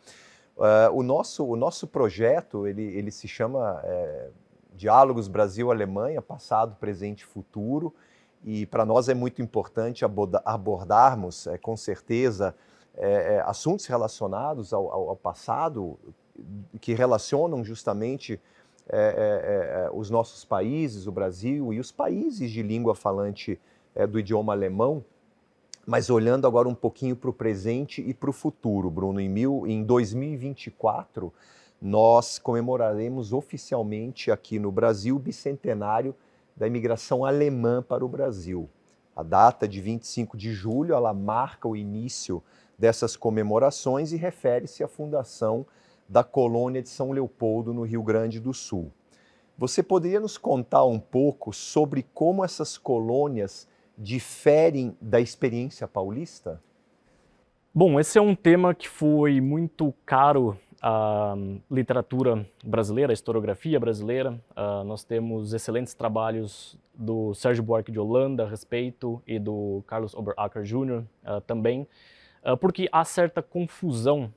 Uh, 0.55 0.93
o, 0.93 1.03
nosso, 1.03 1.45
o 1.45 1.55
nosso 1.57 1.85
projeto 1.85 2.65
ele, 2.65 2.83
ele 2.83 3.11
se 3.11 3.27
chama 3.27 3.81
é, 3.83 4.29
diálogos 4.71 5.27
Brasil-Alemanha, 5.27 6.21
passado, 6.21 6.75
presente 6.79 7.21
e 7.21 7.25
futuro. 7.25 7.93
E 8.43 8.65
para 8.65 8.85
nós 8.85 9.09
é 9.09 9.13
muito 9.13 9.41
importante 9.41 10.03
abordarmos, 10.45 11.47
é, 11.47 11.57
com 11.57 11.77
certeza, 11.77 12.55
é, 12.95 13.35
é, 13.35 13.41
assuntos 13.41 13.85
relacionados 13.85 14.73
ao, 14.73 14.91
ao, 14.91 15.15
passado, 15.15 15.97
que 16.79 16.93
relacionam 16.93 17.63
justamente 17.63 18.41
é, 18.89 19.89
os 19.93 20.09
nossos 20.09 20.43
países, 20.43 21.05
o 21.05 21.11
Brasil 21.11 21.71
e 21.71 21.79
os 21.79 21.91
países 21.91 22.49
de 22.49 22.63
língua 22.63 22.95
falante 22.95 23.59
do 24.09 24.19
idioma 24.19 24.53
alemão, 24.53 25.03
mas 25.85 26.09
olhando 26.09 26.47
agora 26.47 26.67
um 26.67 26.73
pouquinho 26.73 27.15
para 27.15 27.29
o 27.29 27.33
presente 27.33 28.01
e 28.01 28.13
para 28.13 28.29
o 28.29 28.33
futuro, 28.33 28.89
Bruno, 28.89 29.19
em, 29.19 29.29
mil, 29.29 29.67
em 29.67 29.83
2024 29.83 31.31
nós 31.81 32.37
comemoraremos 32.37 33.33
oficialmente 33.33 34.29
aqui 34.29 34.59
no 34.59 34.71
Brasil 34.71 35.15
o 35.15 35.19
bicentenário 35.19 36.15
da 36.55 36.67
imigração 36.67 37.25
alemã 37.25 37.81
para 37.81 38.05
o 38.05 38.07
Brasil. 38.07 38.69
A 39.15 39.23
data 39.23 39.67
de 39.67 39.81
25 39.81 40.37
de 40.37 40.53
julho 40.53 40.93
ela 40.93 41.13
marca 41.13 41.67
o 41.67 41.75
início 41.75 42.43
dessas 42.77 43.15
comemorações 43.15 44.11
e 44.11 44.15
refere-se 44.15 44.83
à 44.83 44.87
fundação 44.87 45.65
da 46.07 46.23
colônia 46.23 46.81
de 46.81 46.89
São 46.89 47.11
Leopoldo, 47.11 47.73
no 47.73 47.83
Rio 47.83 48.03
Grande 48.03 48.39
do 48.39 48.53
Sul. 48.53 48.91
Você 49.57 49.81
poderia 49.81 50.19
nos 50.19 50.37
contar 50.37 50.85
um 50.85 50.99
pouco 50.99 51.53
sobre 51.53 52.05
como 52.13 52.43
essas 52.43 52.77
colônias 52.77 53.67
diferem 53.97 54.95
da 55.01 55.19
experiência 55.19 55.87
paulista? 55.87 56.61
Bom, 57.73 57.99
esse 57.99 58.17
é 58.17 58.21
um 58.21 58.35
tema 58.35 58.75
que 58.75 58.89
foi 58.89 59.39
muito 59.39 59.93
caro 60.05 60.57
à 60.81 61.35
literatura 61.69 62.45
brasileira, 62.63 63.11
à 63.11 63.13
historiografia 63.13 63.79
brasileira. 63.79 64.31
Uh, 64.51 64.83
nós 64.83 65.03
temos 65.03 65.53
excelentes 65.53 65.93
trabalhos 65.93 66.75
do 66.95 67.35
Sérgio 67.35 67.63
Buarque 67.63 67.91
de 67.91 67.99
Holanda 67.99 68.43
a 68.43 68.47
respeito 68.47 69.21
e 69.27 69.37
do 69.37 69.83
Carlos 69.85 70.15
Oberacker 70.15 70.63
Jr. 70.63 71.01
Uh, 71.01 71.05
ah, 71.23 71.41
também, 71.41 71.87
uh, 72.43 72.57
porque 72.57 72.89
há 72.91 73.03
certa 73.03 73.41
confusão 73.43 74.33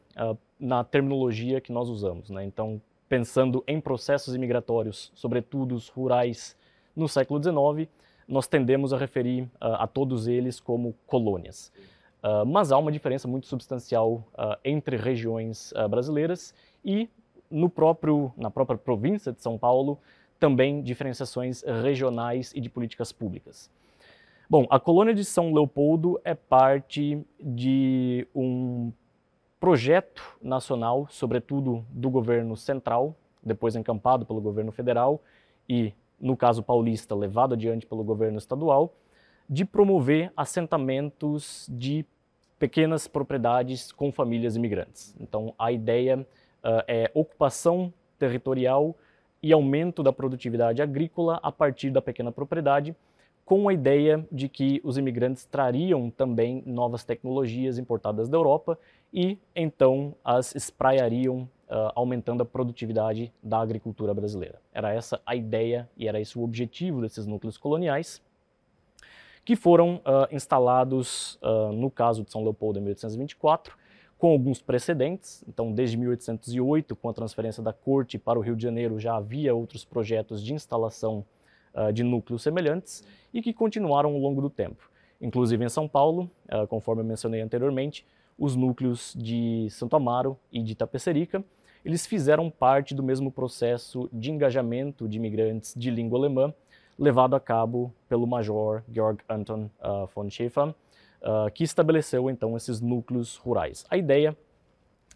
na 0.60 0.84
terminologia 0.84 1.60
que 1.60 1.72
nós 1.72 1.88
usamos. 1.88 2.30
Né? 2.30 2.44
Então, 2.44 2.80
pensando 3.08 3.64
em 3.66 3.80
processos 3.80 4.34
imigratórios, 4.34 5.10
sobretudo 5.14 5.74
os 5.74 5.88
rurais, 5.88 6.56
no 6.94 7.08
século 7.08 7.42
XIX, 7.42 7.90
nós 8.28 8.46
tendemos 8.46 8.92
a 8.92 8.96
referir 8.96 9.50
a 9.60 9.88
todos 9.88 10.28
eles 10.28 10.60
como 10.60 10.94
colônias. 11.04 11.72
Uh, 12.24 12.46
mas 12.46 12.72
há 12.72 12.78
uma 12.78 12.90
diferença 12.90 13.28
muito 13.28 13.46
substancial 13.46 14.26
uh, 14.32 14.56
entre 14.64 14.96
regiões 14.96 15.72
uh, 15.72 15.86
brasileiras 15.86 16.54
e 16.82 17.06
no 17.50 17.68
próprio, 17.68 18.32
na 18.34 18.50
própria 18.50 18.78
província 18.78 19.30
de 19.30 19.42
São 19.42 19.58
Paulo 19.58 19.98
também 20.40 20.82
diferenciações 20.82 21.62
regionais 21.62 22.50
e 22.54 22.62
de 22.62 22.70
políticas 22.70 23.12
públicas. 23.12 23.70
Bom, 24.48 24.66
a 24.70 24.80
colônia 24.80 25.14
de 25.14 25.22
São 25.22 25.52
Leopoldo 25.52 26.18
é 26.24 26.34
parte 26.34 27.22
de 27.38 28.26
um 28.34 28.90
projeto 29.60 30.22
nacional, 30.42 31.06
sobretudo 31.10 31.84
do 31.90 32.08
governo 32.08 32.56
central, 32.56 33.14
depois 33.42 33.76
encampado 33.76 34.24
pelo 34.24 34.40
governo 34.40 34.72
federal 34.72 35.22
e, 35.68 35.92
no 36.18 36.38
caso 36.38 36.62
paulista, 36.62 37.14
levado 37.14 37.52
adiante 37.52 37.86
pelo 37.86 38.02
governo 38.02 38.38
estadual, 38.38 38.94
de 39.48 39.64
promover 39.64 40.32
assentamentos 40.34 41.66
de 41.70 42.04
pequenas 42.58 43.06
propriedades 43.06 43.92
com 43.92 44.12
famílias 44.12 44.56
imigrantes. 44.56 45.14
Então, 45.20 45.54
a 45.58 45.72
ideia 45.72 46.18
uh, 46.18 46.82
é 46.86 47.10
ocupação 47.14 47.92
territorial 48.18 48.96
e 49.42 49.52
aumento 49.52 50.02
da 50.02 50.12
produtividade 50.12 50.80
agrícola 50.80 51.38
a 51.42 51.52
partir 51.52 51.90
da 51.90 52.00
pequena 52.00 52.32
propriedade, 52.32 52.96
com 53.44 53.68
a 53.68 53.74
ideia 53.74 54.26
de 54.32 54.48
que 54.48 54.80
os 54.82 54.96
imigrantes 54.96 55.44
trariam 55.44 56.08
também 56.08 56.62
novas 56.64 57.04
tecnologias 57.04 57.76
importadas 57.76 58.28
da 58.28 58.38
Europa 58.38 58.78
e 59.12 59.38
então 59.54 60.14
as 60.24 60.54
espraiariam, 60.54 61.42
uh, 61.68 61.92
aumentando 61.94 62.42
a 62.42 62.46
produtividade 62.46 63.30
da 63.42 63.58
agricultura 63.58 64.14
brasileira. 64.14 64.62
Era 64.72 64.94
essa 64.94 65.20
a 65.26 65.36
ideia 65.36 65.88
e 65.94 66.08
era 66.08 66.18
esse 66.18 66.38
o 66.38 66.42
objetivo 66.42 67.02
desses 67.02 67.26
núcleos 67.26 67.58
coloniais 67.58 68.22
que 69.44 69.54
foram 69.54 69.96
uh, 69.96 70.34
instalados, 70.34 71.38
uh, 71.42 71.72
no 71.72 71.90
caso 71.90 72.24
de 72.24 72.30
São 72.30 72.42
Leopoldo, 72.42 72.78
em 72.78 72.82
1824, 72.82 73.76
com 74.16 74.30
alguns 74.30 74.62
precedentes. 74.62 75.44
Então, 75.46 75.70
desde 75.70 75.96
1808, 75.98 76.96
com 76.96 77.08
a 77.08 77.12
transferência 77.12 77.62
da 77.62 77.72
corte 77.72 78.18
para 78.18 78.38
o 78.38 78.42
Rio 78.42 78.56
de 78.56 78.62
Janeiro, 78.62 78.98
já 78.98 79.16
havia 79.16 79.54
outros 79.54 79.84
projetos 79.84 80.42
de 80.42 80.54
instalação 80.54 81.24
uh, 81.74 81.92
de 81.92 82.02
núcleos 82.02 82.42
semelhantes 82.42 83.04
e 83.32 83.42
que 83.42 83.52
continuaram 83.52 84.10
ao 84.10 84.18
longo 84.18 84.40
do 84.40 84.48
tempo. 84.48 84.90
Inclusive 85.20 85.64
em 85.64 85.68
São 85.68 85.88
Paulo, 85.88 86.30
conforme 86.68 87.00
eu 87.00 87.06
mencionei 87.06 87.40
anteriormente, 87.40 88.04
os 88.38 88.56
núcleos 88.56 89.14
de 89.16 89.68
Santo 89.70 89.96
Amaro 89.96 90.36
e 90.52 90.62
de 90.62 90.74
Tapecerica, 90.74 91.42
eles 91.84 92.06
fizeram 92.06 92.50
parte 92.50 92.94
do 92.94 93.02
mesmo 93.02 93.30
processo 93.30 94.08
de 94.12 94.30
engajamento 94.30 95.08
de 95.08 95.16
imigrantes 95.16 95.72
de 95.74 95.90
língua 95.90 96.18
alemã 96.18 96.52
levado 96.98 97.34
a 97.34 97.40
cabo 97.40 97.92
pelo 98.08 98.26
Major 98.26 98.82
Georg 98.90 99.22
Anton 99.28 99.70
uh, 99.80 100.06
von 100.14 100.30
Schäfer, 100.30 100.68
uh, 100.68 101.50
que 101.52 101.64
estabeleceu 101.64 102.30
então 102.30 102.56
esses 102.56 102.80
núcleos 102.80 103.36
rurais. 103.36 103.84
A 103.90 103.96
ideia 103.96 104.36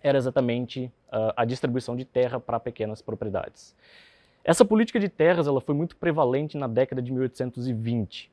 era 0.02 0.18
exatamente 0.18 0.92
uh, 1.08 1.32
a 1.36 1.44
distribuição 1.44 1.96
de 1.96 2.04
terra 2.04 2.38
para 2.40 2.58
pequenas 2.60 3.02
propriedades. 3.02 3.74
Essa 4.44 4.64
política 4.64 4.98
de 4.98 5.08
terras 5.08 5.46
ela 5.46 5.60
foi 5.60 5.74
muito 5.74 5.96
prevalente 5.96 6.56
na 6.56 6.66
década 6.66 7.02
de 7.02 7.12
1820. 7.12 8.30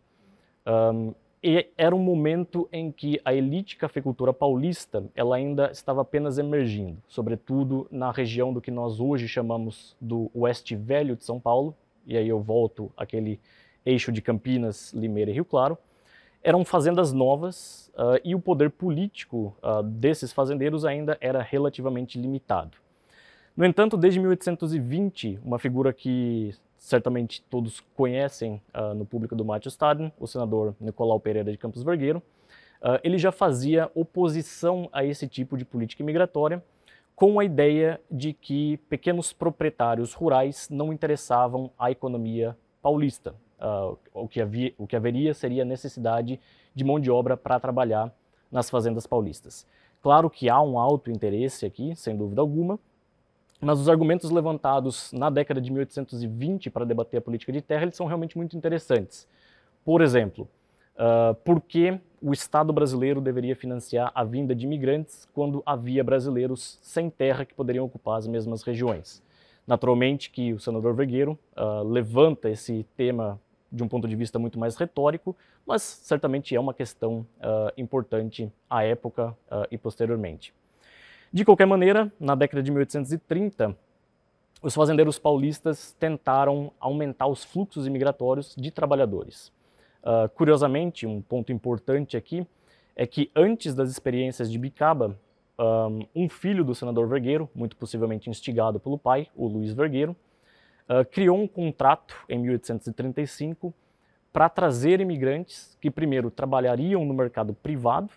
Um, 0.65 1.13
e 1.43 1.69
era 1.77 1.95
um 1.95 1.99
momento 1.99 2.67
em 2.71 2.91
que 2.91 3.21
a 3.23 3.33
elite 3.33 3.75
cafeicultora 3.75 4.33
paulista 4.33 5.03
ela 5.13 5.35
ainda 5.35 5.69
estava 5.69 6.01
apenas 6.01 6.39
emergindo, 6.39 6.97
sobretudo 7.07 7.87
na 7.91 8.11
região 8.11 8.51
do 8.51 8.59
que 8.59 8.71
nós 8.71 8.99
hoje 8.99 9.27
chamamos 9.27 9.95
do 10.01 10.31
Oeste 10.33 10.75
Velho 10.75 11.15
de 11.15 11.23
São 11.23 11.39
Paulo, 11.39 11.75
e 12.05 12.17
aí 12.17 12.27
eu 12.27 12.39
volto 12.39 12.91
aquele 12.95 13.39
eixo 13.85 14.11
de 14.11 14.21
Campinas, 14.21 14.93
Limeira 14.93 15.31
e 15.31 15.33
Rio 15.33 15.45
Claro, 15.45 15.77
eram 16.45 16.63
fazendas 16.63 17.11
novas 17.11 17.91
uh, 17.95 18.21
e 18.23 18.35
o 18.35 18.39
poder 18.39 18.69
político 18.69 19.57
uh, 19.63 19.81
desses 19.81 20.31
fazendeiros 20.31 20.85
ainda 20.85 21.17
era 21.19 21.41
relativamente 21.41 22.19
limitado. 22.19 22.77
No 23.57 23.65
entanto, 23.65 23.97
desde 23.97 24.19
1820, 24.19 25.39
uma 25.43 25.57
figura 25.57 25.91
que 25.91 26.53
certamente 26.77 27.41
todos 27.49 27.79
conhecem 27.95 28.61
uh, 28.75 28.93
no 28.93 29.07
público 29.07 29.35
do 29.35 29.43
Mátio 29.43 29.69
Staden, 29.69 30.13
o 30.19 30.27
senador 30.27 30.75
Nicolau 30.79 31.19
Pereira 31.19 31.51
de 31.51 31.57
Campos 31.57 31.81
Vergueiro, 31.81 32.21
ele 33.01 33.17
já 33.17 33.31
fazia 33.31 33.89
oposição 33.95 34.87
a 34.93 35.03
esse 35.03 35.27
tipo 35.27 35.57
de 35.57 35.65
política 35.65 36.03
imigratória, 36.03 36.63
com 37.15 37.39
a 37.39 37.45
ideia 37.45 38.01
de 38.11 38.33
que 38.33 38.77
pequenos 38.89 39.31
proprietários 39.31 40.13
rurais 40.13 40.67
não 40.69 40.91
interessavam 40.91 41.71
à 41.79 41.89
economia 41.89 42.57
paulista. 42.81 43.35
Uh, 43.57 43.97
o, 44.13 44.27
que 44.27 44.41
havia, 44.41 44.73
o 44.77 44.85
que 44.85 44.95
haveria 44.95 45.33
seria 45.33 45.63
a 45.63 45.65
necessidade 45.65 46.39
de 46.73 46.83
mão 46.83 46.99
de 46.99 47.09
obra 47.09 47.37
para 47.37 47.59
trabalhar 47.59 48.13
nas 48.51 48.69
fazendas 48.69 49.07
paulistas. 49.07 49.65
Claro 50.01 50.29
que 50.29 50.49
há 50.49 50.61
um 50.61 50.77
alto 50.77 51.09
interesse 51.09 51.65
aqui, 51.65 51.95
sem 51.95 52.15
dúvida 52.15 52.41
alguma, 52.41 52.77
mas 53.61 53.79
os 53.79 53.87
argumentos 53.87 54.29
levantados 54.29 55.11
na 55.13 55.29
década 55.29 55.61
de 55.61 55.71
1820 55.71 56.69
para 56.69 56.85
debater 56.85 57.17
a 57.17 57.21
política 57.21 57.51
de 57.51 57.61
terra 57.61 57.83
eles 57.83 57.95
são 57.95 58.05
realmente 58.05 58.37
muito 58.37 58.57
interessantes. 58.57 59.25
Por 59.85 60.01
exemplo, 60.01 60.47
uh, 60.95 61.33
por 61.35 61.61
que 61.61 61.99
o 62.25 62.33
Estado 62.33 62.73
brasileiro 62.73 63.21
deveria 63.21 63.55
financiar 63.55 64.11
a 64.15 64.23
vinda 64.23 64.55
de 64.55 64.65
imigrantes 64.65 65.29
quando 65.31 65.61
havia 65.63 66.03
brasileiros 66.03 66.79
sem 66.81 67.07
terra 67.07 67.45
que 67.45 67.53
poderiam 67.53 67.85
ocupar 67.85 68.17
as 68.17 68.25
mesmas 68.25 68.63
regiões. 68.63 69.21
Naturalmente 69.67 70.31
que 70.31 70.51
o 70.51 70.59
senador 70.59 70.95
Vergueiro 70.95 71.37
uh, 71.55 71.87
levanta 71.87 72.49
esse 72.49 72.83
tema 72.97 73.39
de 73.71 73.83
um 73.83 73.87
ponto 73.87 74.07
de 74.07 74.15
vista 74.15 74.39
muito 74.39 74.57
mais 74.57 74.75
retórico, 74.75 75.35
mas 75.67 75.83
certamente 75.83 76.55
é 76.55 76.59
uma 76.59 76.73
questão 76.73 77.27
uh, 77.37 77.71
importante 77.77 78.51
à 78.67 78.83
época 78.83 79.37
uh, 79.51 79.67
e 79.69 79.77
posteriormente. 79.77 80.51
De 81.31 81.45
qualquer 81.45 81.67
maneira, 81.67 82.11
na 82.19 82.33
década 82.33 82.63
de 82.63 82.71
1830, 82.71 83.77
os 84.63 84.73
fazendeiros 84.73 85.19
paulistas 85.19 85.95
tentaram 85.99 86.71
aumentar 86.79 87.27
os 87.27 87.43
fluxos 87.43 87.85
imigratórios 87.85 88.55
de 88.57 88.71
trabalhadores. 88.71 89.53
Uh, 90.05 90.29
curiosamente, 90.35 91.07
um 91.07 91.19
ponto 91.19 91.51
importante 91.51 92.15
aqui 92.15 92.45
é 92.95 93.07
que 93.07 93.31
antes 93.35 93.73
das 93.73 93.89
experiências 93.89 94.51
de 94.51 94.59
Bicaba, 94.59 95.19
um, 96.15 96.29
filho 96.29 96.63
do 96.63 96.75
senador 96.75 97.07
Vergueiro, 97.07 97.49
muito 97.55 97.75
possivelmente 97.75 98.29
instigado 98.29 98.79
pelo 98.79 98.99
pai, 98.99 99.27
o 99.35 99.47
Luiz 99.47 99.73
Vergueiro, 99.73 100.15
uh, 100.87 101.03
criou 101.09 101.37
um 101.37 101.47
contrato 101.47 102.15
em 102.29 102.37
1835 102.37 103.73
para 104.31 104.47
trazer 104.47 104.99
imigrantes 104.99 105.75
que 105.81 105.89
primeiro 105.89 106.29
trabalhariam 106.29 107.03
no 107.03 107.13
mercado 107.13 107.53
privado, 107.53 108.09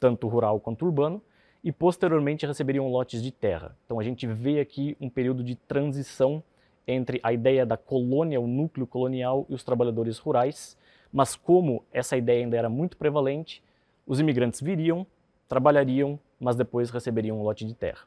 tanto 0.00 0.28
rural 0.28 0.58
quanto 0.60 0.86
urbano, 0.86 1.20
e 1.62 1.72
posteriormente 1.72 2.46
receberiam 2.46 2.88
lotes 2.88 3.22
de 3.22 3.30
terra. 3.30 3.76
Então 3.84 3.98
a 3.98 4.02
gente 4.02 4.26
vê 4.26 4.60
aqui 4.60 4.96
um 5.00 5.10
período 5.10 5.42
de 5.42 5.56
transição 5.56 6.42
entre 6.86 7.18
a 7.22 7.32
ideia 7.32 7.66
da 7.66 7.76
colônia, 7.76 8.40
o 8.40 8.46
núcleo 8.46 8.86
colonial 8.86 9.46
e 9.48 9.54
os 9.54 9.64
trabalhadores 9.64 10.18
rurais, 10.18 10.76
mas 11.14 11.36
como 11.36 11.84
essa 11.92 12.16
ideia 12.16 12.40
ainda 12.40 12.56
era 12.56 12.68
muito 12.68 12.96
prevalente, 12.96 13.62
os 14.04 14.18
imigrantes 14.18 14.60
viriam, 14.60 15.06
trabalhariam, 15.48 16.18
mas 16.40 16.56
depois 16.56 16.90
receberiam 16.90 17.38
um 17.38 17.44
lote 17.44 17.64
de 17.64 17.72
terra. 17.72 18.00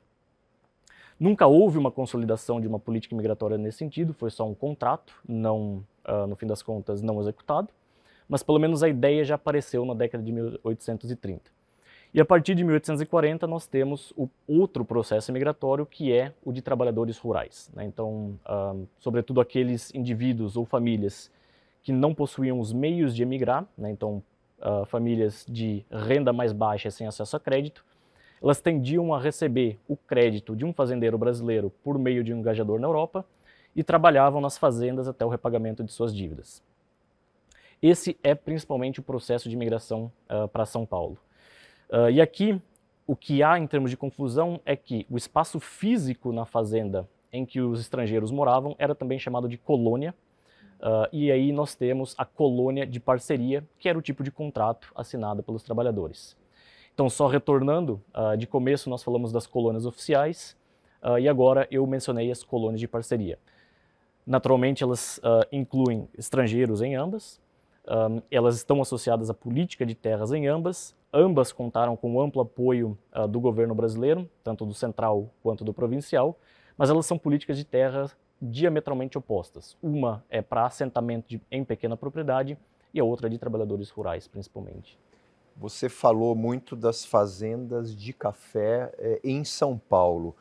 Nunca 1.17 1.47
houve 1.47 1.77
uma 1.77 1.89
consolidação 1.89 2.59
de 2.59 2.67
uma 2.67 2.77
política 2.77 3.15
migratória 3.15 3.57
nesse 3.57 3.77
sentido, 3.77 4.13
foi 4.13 4.29
só 4.29 4.45
um 4.45 4.53
contrato, 4.53 5.13
não, 5.25 5.85
uh, 6.05 6.27
no 6.27 6.35
fim 6.35 6.45
das 6.45 6.61
contas, 6.61 7.01
não 7.01 7.21
executado, 7.21 7.69
mas 8.27 8.43
pelo 8.43 8.59
menos 8.59 8.83
a 8.83 8.89
ideia 8.89 9.23
já 9.23 9.35
apareceu 9.35 9.85
na 9.85 9.93
década 9.93 10.21
de 10.21 10.31
1830. 10.33 11.49
E 12.13 12.19
a 12.19 12.25
partir 12.25 12.55
de 12.55 12.63
1840 12.65 13.47
nós 13.47 13.65
temos 13.67 14.11
o 14.17 14.27
outro 14.45 14.83
processo 14.83 15.31
migratório 15.31 15.85
que 15.85 16.11
é 16.11 16.33
o 16.43 16.51
de 16.51 16.61
trabalhadores 16.61 17.17
rurais. 17.17 17.71
Né? 17.73 17.85
Então, 17.85 18.37
uh, 18.45 18.85
sobretudo 18.99 19.39
aqueles 19.39 19.95
indivíduos 19.95 20.57
ou 20.57 20.65
famílias 20.65 21.31
que 21.87 21.93
não 21.93 22.13
possuíam 22.13 22.59
os 22.59 22.73
meios 22.73 23.15
de 23.15 23.23
emigrar, 23.23 23.65
né? 23.77 23.89
então 23.89 24.21
uh, 24.59 24.85
famílias 24.87 25.45
de 25.47 25.85
renda 25.89 26.33
mais 26.33 26.51
baixa 26.51 26.91
sem 26.91 27.07
acesso 27.07 27.37
a 27.37 27.39
crédito, 27.39 27.85
elas 28.43 28.59
tendiam 28.59 29.13
a 29.13 29.21
receber 29.21 29.79
o 29.87 29.95
crédito 29.95 30.53
de 30.53 30.65
um 30.65 30.73
fazendeiro 30.73 31.17
brasileiro 31.17 31.71
por 31.81 31.97
meio 31.97 32.25
de 32.25 32.33
um 32.33 32.39
engajador 32.39 32.77
na 32.77 32.87
Europa 32.87 33.25
e 33.73 33.85
trabalhavam 33.85 34.41
nas 34.41 34.57
fazendas 34.57 35.07
até 35.07 35.25
o 35.25 35.29
repagamento 35.29 35.81
de 35.81 35.93
suas 35.93 36.13
dívidas. 36.13 36.61
Esse 37.81 38.17
é 38.21 38.35
principalmente 38.35 38.99
o 38.99 39.03
processo 39.03 39.47
de 39.47 39.55
imigração 39.55 40.11
uh, 40.29 40.45
para 40.49 40.65
São 40.65 40.85
Paulo. 40.85 41.17
Uh, 41.89 42.09
e 42.09 42.19
aqui, 42.19 42.61
o 43.07 43.15
que 43.15 43.41
há 43.41 43.57
em 43.57 43.65
termos 43.65 43.89
de 43.89 43.95
confusão 43.95 44.59
é 44.65 44.75
que 44.75 45.07
o 45.09 45.15
espaço 45.15 45.57
físico 45.57 46.33
na 46.33 46.45
fazenda 46.45 47.07
em 47.31 47.45
que 47.45 47.61
os 47.61 47.79
estrangeiros 47.79 48.29
moravam 48.29 48.75
era 48.77 48.93
também 48.93 49.17
chamado 49.17 49.47
de 49.47 49.57
colônia, 49.57 50.13
uh, 50.81 51.07
e 51.11 51.31
aí 51.31 51.51
nós 51.51 51.75
temos 51.75 52.15
a 52.17 52.25
colônia 52.25 52.85
de 52.85 52.99
parceria, 52.99 53.63
que 53.79 53.89
era 53.89 53.97
o 53.97 54.01
tipo 54.01 54.23
de 54.23 54.31
contrato 54.31 54.91
assinado 54.95 55.43
pelos 55.43 55.63
trabalhadores. 55.63 56.35
Então, 56.93 57.09
só 57.09 57.27
retornando, 57.27 58.01
uh, 58.15 58.35
de 58.35 58.47
começo 58.47 58.89
nós 58.89 59.03
falamos 59.03 59.31
das 59.31 59.45
colônias 59.45 59.85
oficiais 59.85 60.57
uh, 61.03 61.19
e 61.19 61.27
agora 61.27 61.67
eu 61.69 61.85
mencionei 61.85 62.31
as 62.31 62.43
colônias 62.43 62.79
de 62.79 62.87
parceria. 62.87 63.37
Naturalmente, 64.25 64.83
elas 64.83 65.21
incluem 65.53 66.09
estrangeiros 66.17 66.81
em 66.81 66.95
ambas, 66.95 67.39
um, 67.87 68.21
elas 68.29 68.57
estão 68.57 68.81
associadas 68.81 69.29
à 69.29 69.33
política 69.33 69.85
de 69.85 69.95
terras 69.95 70.33
em 70.33 70.47
ambas, 70.47 70.93
ambas 71.13 71.53
contaram 71.53 71.95
com 71.95 72.19
amplo 72.19 72.41
apoio 72.41 72.97
do 73.29 73.39
governo 73.39 73.73
brasileiro, 73.73 74.29
tanto 74.43 74.65
do 74.65 74.73
central 74.73 75.29
quanto 75.41 75.63
do 75.63 75.73
provincial, 75.73 76.37
mas 76.77 76.89
elas 76.89 77.05
são 77.05 77.17
políticas 77.17 77.57
de 77.57 77.63
terra 77.63 78.11
diametralmente 78.41 79.17
opostas. 79.17 79.75
Uma 79.81 80.23
é 80.29 80.41
para 80.41 80.65
assentamento 80.65 81.27
de, 81.27 81.41
em 81.51 81.63
pequena 81.63 81.97
propriedade 81.97 82.57
e 82.93 82.99
a 82.99 83.03
outra 83.03 83.27
é 83.27 83.29
de 83.29 83.37
trabalhadores 83.37 83.89
rurais, 83.89 84.27
principalmente. 84.27 84.97
Você 85.55 85.89
falou 85.89 86.35
muito 86.35 86.75
das 86.75 87.03
fazendas 87.03 87.95
de 87.95 88.13
café 88.13 88.93
eh, 88.99 89.19
em 89.23 89.43
São 89.43 89.77
Paulo. 89.77 90.35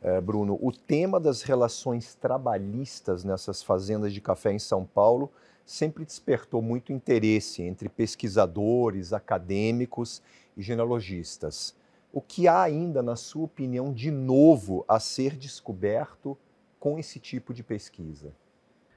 Eh, 0.00 0.20
Bruno, 0.20 0.58
o 0.62 0.72
tema 0.72 1.20
das 1.20 1.42
relações 1.42 2.14
trabalhistas 2.14 3.22
nessas 3.22 3.62
fazendas 3.62 4.14
de 4.14 4.20
café 4.20 4.52
em 4.52 4.58
São 4.58 4.86
Paulo 4.86 5.30
sempre 5.64 6.04
despertou 6.04 6.62
muito 6.62 6.92
interesse 6.92 7.62
entre 7.62 7.88
pesquisadores, 7.88 9.12
acadêmicos 9.12 10.22
e 10.56 10.62
genealogistas. 10.62 11.74
O 12.12 12.20
que 12.20 12.48
há 12.48 12.62
ainda, 12.62 13.02
na 13.02 13.16
sua 13.16 13.44
opinião, 13.44 13.92
de 13.92 14.10
novo 14.10 14.84
a 14.88 14.98
ser 14.98 15.36
descoberto 15.36 16.36
com 16.82 16.98
esse 16.98 17.20
tipo 17.20 17.54
de 17.54 17.62
pesquisa? 17.62 18.32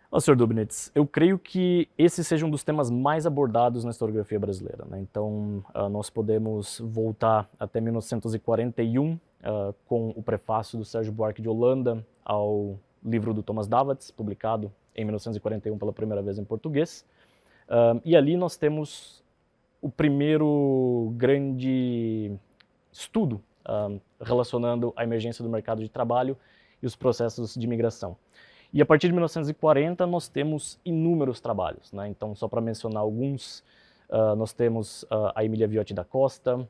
Oh, 0.10 0.20
Sr. 0.20 0.36
Dubnitz, 0.36 0.92
eu 0.96 1.06
creio 1.06 1.38
que 1.38 1.88
esse 1.96 2.24
seja 2.24 2.44
um 2.44 2.50
dos 2.50 2.64
temas 2.64 2.90
mais 2.90 3.28
abordados 3.28 3.84
na 3.84 3.92
historiografia 3.92 4.40
brasileira. 4.40 4.86
Né? 4.86 5.02
Então, 5.02 5.64
uh, 5.76 5.88
nós 5.88 6.10
podemos 6.10 6.82
voltar 6.84 7.48
até 7.60 7.80
1941, 7.80 9.14
uh, 9.14 9.20
ah, 9.44 9.74
com 9.86 10.10
o 10.16 10.24
prefácio 10.24 10.80
do 10.80 10.84
Sérgio 10.84 11.14
Buarque 11.14 11.44
de 11.44 11.48
Holanda 11.48 12.04
ao 12.24 12.80
livro 13.04 13.36
do 13.36 13.44
Thomas 13.44 13.68
Davids, 13.68 14.10
publicado 14.10 14.74
em 14.96 15.06
1941 15.06 15.78
pela 15.78 15.94
primeira 15.94 16.24
vez 16.24 16.40
em 16.40 16.44
português. 16.44 17.06
Uh, 17.70 18.02
e 18.04 18.16
ali 18.16 18.36
nós 18.36 18.58
temos 18.58 19.24
o 19.80 19.92
primeiro 19.92 21.14
grande 21.16 22.32
estudo 22.92 23.40
relacionando 24.22 24.94
a 24.96 25.04
emergência 25.04 25.44
do 25.44 25.50
mercado 25.50 25.82
de 25.82 25.90
trabalho 25.90 26.38
e 26.82 26.86
os 26.86 26.96
processos 26.96 27.56
de 27.56 27.68
migração. 27.68 28.18
E 28.74 28.82
a 28.82 28.86
partir 28.86 29.08
de 29.08 29.14
1940 29.14 30.06
nós 30.06 30.28
temos 30.28 30.80
inúmeros 30.84 31.40
trabalhos. 31.40 31.92
Né? 31.94 32.08
Então, 32.10 32.36
só 32.36 32.48
para 32.48 32.60
mencionar 32.60 33.02
alguns, 33.02 33.64
uh, 34.10 34.36
nós 34.36 34.54
temos 34.54 35.04
uh, 35.04 35.32
a 35.34 35.46
Emília 35.46 35.68
Viotti 35.68 35.94
da 35.94 36.04
Costa, 36.04 36.68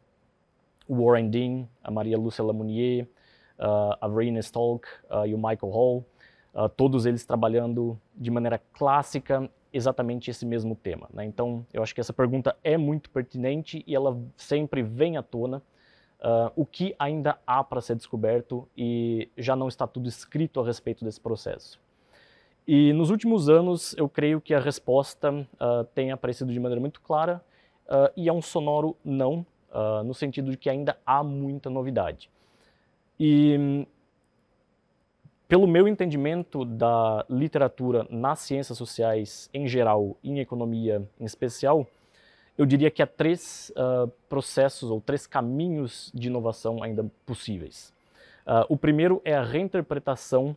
o 0.87 1.03
Warren 1.03 1.29
Dean, 1.29 1.67
a 1.83 1.89
Maria 1.89 2.17
Lúcia 2.17 2.43
Lamounier, 2.43 3.07
uh, 3.57 3.97
a 3.99 4.07
Verena 4.07 4.39
Stolk 4.39 4.87
e 5.25 5.33
o 5.33 5.37
Michael 5.37 5.71
Hall, 5.71 6.05
todos 6.77 7.05
eles 7.05 7.25
trabalhando 7.25 7.99
de 8.15 8.31
maneira 8.31 8.61
clássica 8.71 9.49
exatamente 9.73 10.31
esse 10.31 10.45
mesmo 10.45 10.73
tema. 10.73 11.09
Né? 11.13 11.25
Então, 11.25 11.65
eu 11.73 11.83
acho 11.83 11.93
que 11.93 11.99
essa 11.99 12.13
pergunta 12.13 12.55
é 12.63 12.77
muito 12.77 13.09
pertinente 13.09 13.83
e 13.85 13.93
ela 13.93 14.17
sempre 14.37 14.81
vem 14.81 15.17
à 15.17 15.23
tona. 15.23 15.61
Uh, 16.25 16.51
o 16.55 16.65
que 16.65 16.95
ainda 16.97 17.37
há 17.45 17.63
para 17.63 17.79
ser 17.81 17.95
descoberto 17.95 18.67
e 18.75 19.29
já 19.37 19.55
não 19.55 19.67
está 19.67 19.85
tudo 19.85 20.09
escrito 20.09 20.59
a 20.59 20.65
respeito 20.65 21.05
desse 21.05 21.21
processo. 21.21 21.79
E 22.67 22.91
nos 22.93 23.11
últimos 23.11 23.47
anos, 23.47 23.93
eu 23.95 24.09
creio 24.09 24.41
que 24.41 24.51
a 24.51 24.59
resposta 24.59 25.31
uh, 25.31 25.83
tem 25.93 26.11
aparecido 26.11 26.51
de 26.51 26.59
maneira 26.59 26.81
muito 26.81 26.99
clara 26.99 27.43
uh, 27.85 28.11
e 28.17 28.27
é 28.27 28.33
um 28.33 28.41
sonoro 28.41 28.97
não, 29.05 29.45
no 30.05 30.13
sentido 30.13 30.51
de 30.51 30.57
que 30.57 30.69
ainda 30.69 30.97
há 31.05 31.21
muita 31.21 31.69
novidade. 31.69 32.29
E 33.19 33.85
pelo 35.47 35.67
meu 35.67 35.87
entendimento 35.87 36.65
da 36.65 37.25
literatura 37.29 38.07
nas 38.09 38.39
ciências 38.39 38.77
sociais 38.77 39.49
em 39.53 39.67
geral 39.67 40.17
em 40.23 40.39
economia 40.39 41.07
em 41.19 41.25
especial, 41.25 41.85
eu 42.57 42.65
diria 42.65 42.89
que 42.89 43.01
há 43.01 43.07
três 43.07 43.71
processos 44.29 44.89
ou 44.89 45.01
três 45.01 45.27
caminhos 45.27 46.11
de 46.13 46.27
inovação 46.27 46.81
ainda 46.81 47.05
possíveis. 47.25 47.93
o 48.69 48.77
primeiro 48.77 49.21
é 49.25 49.35
a 49.35 49.43
reinterpretação 49.43 50.55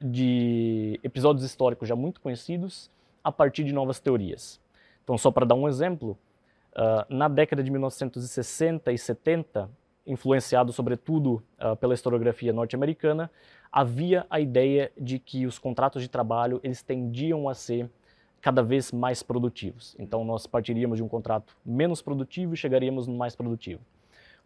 de 0.00 1.00
episódios 1.02 1.44
históricos 1.44 1.88
já 1.88 1.96
muito 1.96 2.20
conhecidos 2.20 2.90
a 3.22 3.32
partir 3.32 3.64
de 3.64 3.72
novas 3.72 3.98
teorias. 3.98 4.60
Então, 5.02 5.16
só 5.16 5.30
para 5.30 5.46
dar 5.46 5.54
um 5.54 5.66
exemplo, 5.66 6.16
uh, 6.76 7.04
na 7.08 7.26
década 7.28 7.62
de 7.62 7.70
1960 7.70 8.92
e 8.92 8.98
70, 8.98 9.70
influenciado 10.06 10.72
sobretudo 10.72 11.42
uh, 11.58 11.74
pela 11.76 11.94
historiografia 11.94 12.52
norte-americana, 12.52 13.30
havia 13.72 14.26
a 14.28 14.38
ideia 14.40 14.92
de 14.98 15.18
que 15.18 15.46
os 15.46 15.58
contratos 15.58 16.02
de 16.02 16.08
trabalho 16.08 16.60
eles 16.62 16.82
tendiam 16.82 17.48
a 17.48 17.54
ser 17.54 17.90
cada 18.44 18.62
vez 18.62 18.92
mais 18.92 19.22
produtivos. 19.22 19.96
Então, 19.98 20.22
nós 20.22 20.46
partiríamos 20.46 20.98
de 20.98 21.02
um 21.02 21.08
contrato 21.08 21.56
menos 21.64 22.02
produtivo 22.02 22.52
e 22.52 22.56
chegaríamos 22.58 23.06
no 23.06 23.16
mais 23.16 23.34
produtivo. 23.34 23.80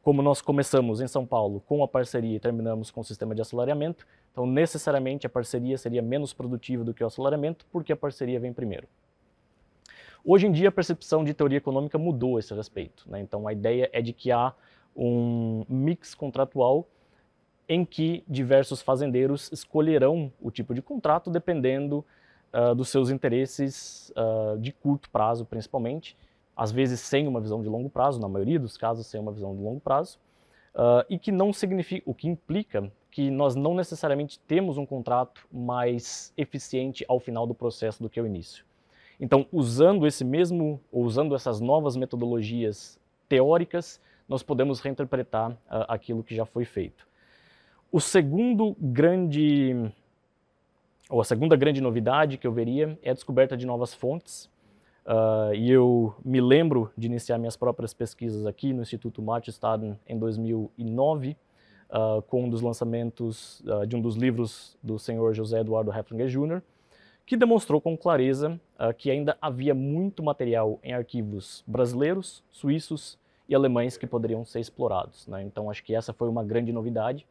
Como 0.04 0.22
nós 0.22 0.40
começamos 0.40 1.00
em 1.00 1.08
São 1.08 1.26
Paulo 1.26 1.60
com 1.66 1.82
a 1.82 1.88
parceria 1.88 2.36
e 2.36 2.38
terminamos 2.38 2.92
com 2.92 3.00
o 3.00 3.04
sistema 3.04 3.34
de 3.34 3.42
assalariamento, 3.42 4.06
então, 4.30 4.46
necessariamente, 4.46 5.26
a 5.26 5.28
parceria 5.28 5.76
seria 5.76 6.00
menos 6.00 6.32
produtiva 6.32 6.84
do 6.84 6.94
que 6.94 7.02
o 7.02 7.08
assalariamento, 7.08 7.66
porque 7.72 7.92
a 7.92 7.96
parceria 7.96 8.38
vem 8.38 8.52
primeiro. 8.52 8.86
Hoje 10.24 10.46
em 10.46 10.52
dia, 10.52 10.68
a 10.68 10.72
percepção 10.72 11.24
de 11.24 11.34
teoria 11.34 11.58
econômica 11.58 11.98
mudou 11.98 12.36
a 12.36 12.38
esse 12.38 12.54
respeito. 12.54 13.02
Né? 13.10 13.18
Então, 13.18 13.48
a 13.48 13.52
ideia 13.52 13.90
é 13.92 14.00
de 14.00 14.12
que 14.12 14.30
há 14.30 14.54
um 14.94 15.64
mix 15.68 16.14
contratual 16.14 16.86
em 17.68 17.84
que 17.84 18.22
diversos 18.28 18.80
fazendeiros 18.80 19.50
escolherão 19.50 20.32
o 20.40 20.52
tipo 20.52 20.72
de 20.72 20.80
contrato 20.80 21.28
dependendo 21.30 22.04
uh, 22.52 22.74
dos 22.74 22.88
seus 22.88 23.10
interesses 23.10 24.12
uh, 24.16 24.58
de 24.58 24.72
curto 24.72 25.10
prazo, 25.10 25.44
principalmente, 25.44 26.16
às 26.56 26.72
vezes 26.72 27.00
sem 27.00 27.26
uma 27.26 27.40
visão 27.40 27.62
de 27.62 27.68
longo 27.68 27.88
prazo, 27.88 28.20
na 28.20 28.28
maioria 28.28 28.58
dos 28.58 28.76
casos 28.76 29.06
sem 29.06 29.20
uma 29.20 29.32
visão 29.32 29.54
de 29.54 29.62
longo 29.62 29.80
prazo, 29.80 30.18
uh, 30.74 31.04
e 31.08 31.18
que 31.18 31.30
não 31.30 31.52
significa, 31.52 32.02
o 32.08 32.14
que 32.14 32.28
implica 32.28 32.90
que 33.10 33.30
nós 33.30 33.54
não 33.54 33.74
necessariamente 33.74 34.38
temos 34.40 34.76
um 34.76 34.84
contrato 34.84 35.46
mais 35.52 36.32
eficiente 36.36 37.04
ao 37.08 37.18
final 37.18 37.46
do 37.46 37.54
processo 37.54 38.02
do 38.02 38.10
que 38.10 38.20
ao 38.20 38.26
início. 38.26 38.64
Então, 39.20 39.46
usando 39.52 40.06
esse 40.06 40.24
mesmo, 40.24 40.80
ou 40.92 41.04
usando 41.04 41.34
essas 41.34 41.60
novas 41.60 41.96
metodologias 41.96 43.00
teóricas, 43.28 44.00
nós 44.28 44.42
podemos 44.42 44.78
reinterpretar 44.78 45.56
aquilo 45.68 46.22
que 46.22 46.36
já 46.36 46.44
foi 46.44 46.64
feito. 46.64 47.08
O 47.90 48.00
segundo 48.00 48.76
grande, 48.78 49.90
ou 51.08 51.20
a 51.20 51.24
segunda 51.24 51.56
grande 51.56 51.80
novidade 51.80 52.36
que 52.36 52.46
eu 52.46 52.52
veria 52.52 52.98
é 53.02 53.10
a 53.10 53.14
descoberta 53.14 53.56
de 53.56 53.64
novas 53.64 53.94
fontes. 53.94 54.50
Uh, 55.06 55.54
e 55.54 55.70
eu 55.70 56.14
me 56.22 56.38
lembro 56.38 56.92
de 56.96 57.06
iniciar 57.06 57.38
minhas 57.38 57.56
próprias 57.56 57.94
pesquisas 57.94 58.44
aqui 58.44 58.74
no 58.74 58.82
Instituto 58.82 59.22
Martin 59.22 59.50
em 60.06 60.18
2009, 60.18 61.34
uh, 61.88 62.20
com 62.22 62.44
um 62.44 62.50
dos 62.50 62.60
lançamentos 62.60 63.60
uh, 63.60 63.86
de 63.86 63.96
um 63.96 64.02
dos 64.02 64.16
livros 64.16 64.76
do 64.82 64.98
senhor 64.98 65.32
José 65.32 65.60
Eduardo 65.60 65.90
Heflinger 65.90 66.28
Jr., 66.28 66.60
que 67.24 67.38
demonstrou 67.38 67.78
com 67.78 67.94
clareza 67.94 68.58
que 68.96 69.10
ainda 69.10 69.36
havia 69.38 69.74
muito 69.74 70.22
material 70.22 70.78
em 70.82 70.94
arquivos 70.94 71.62
brasileiros, 71.66 72.42
suíços 72.50 73.18
e 73.46 73.54
alemães 73.54 73.98
que 73.98 74.06
poderiam 74.06 74.46
ser 74.46 74.60
explorados. 74.60 75.26
Né? 75.26 75.42
Então, 75.42 75.70
acho 75.70 75.84
que 75.84 75.94
essa 75.94 76.14
foi 76.14 76.26
uma 76.26 76.42
grande 76.42 76.72
novidade. 76.72 77.26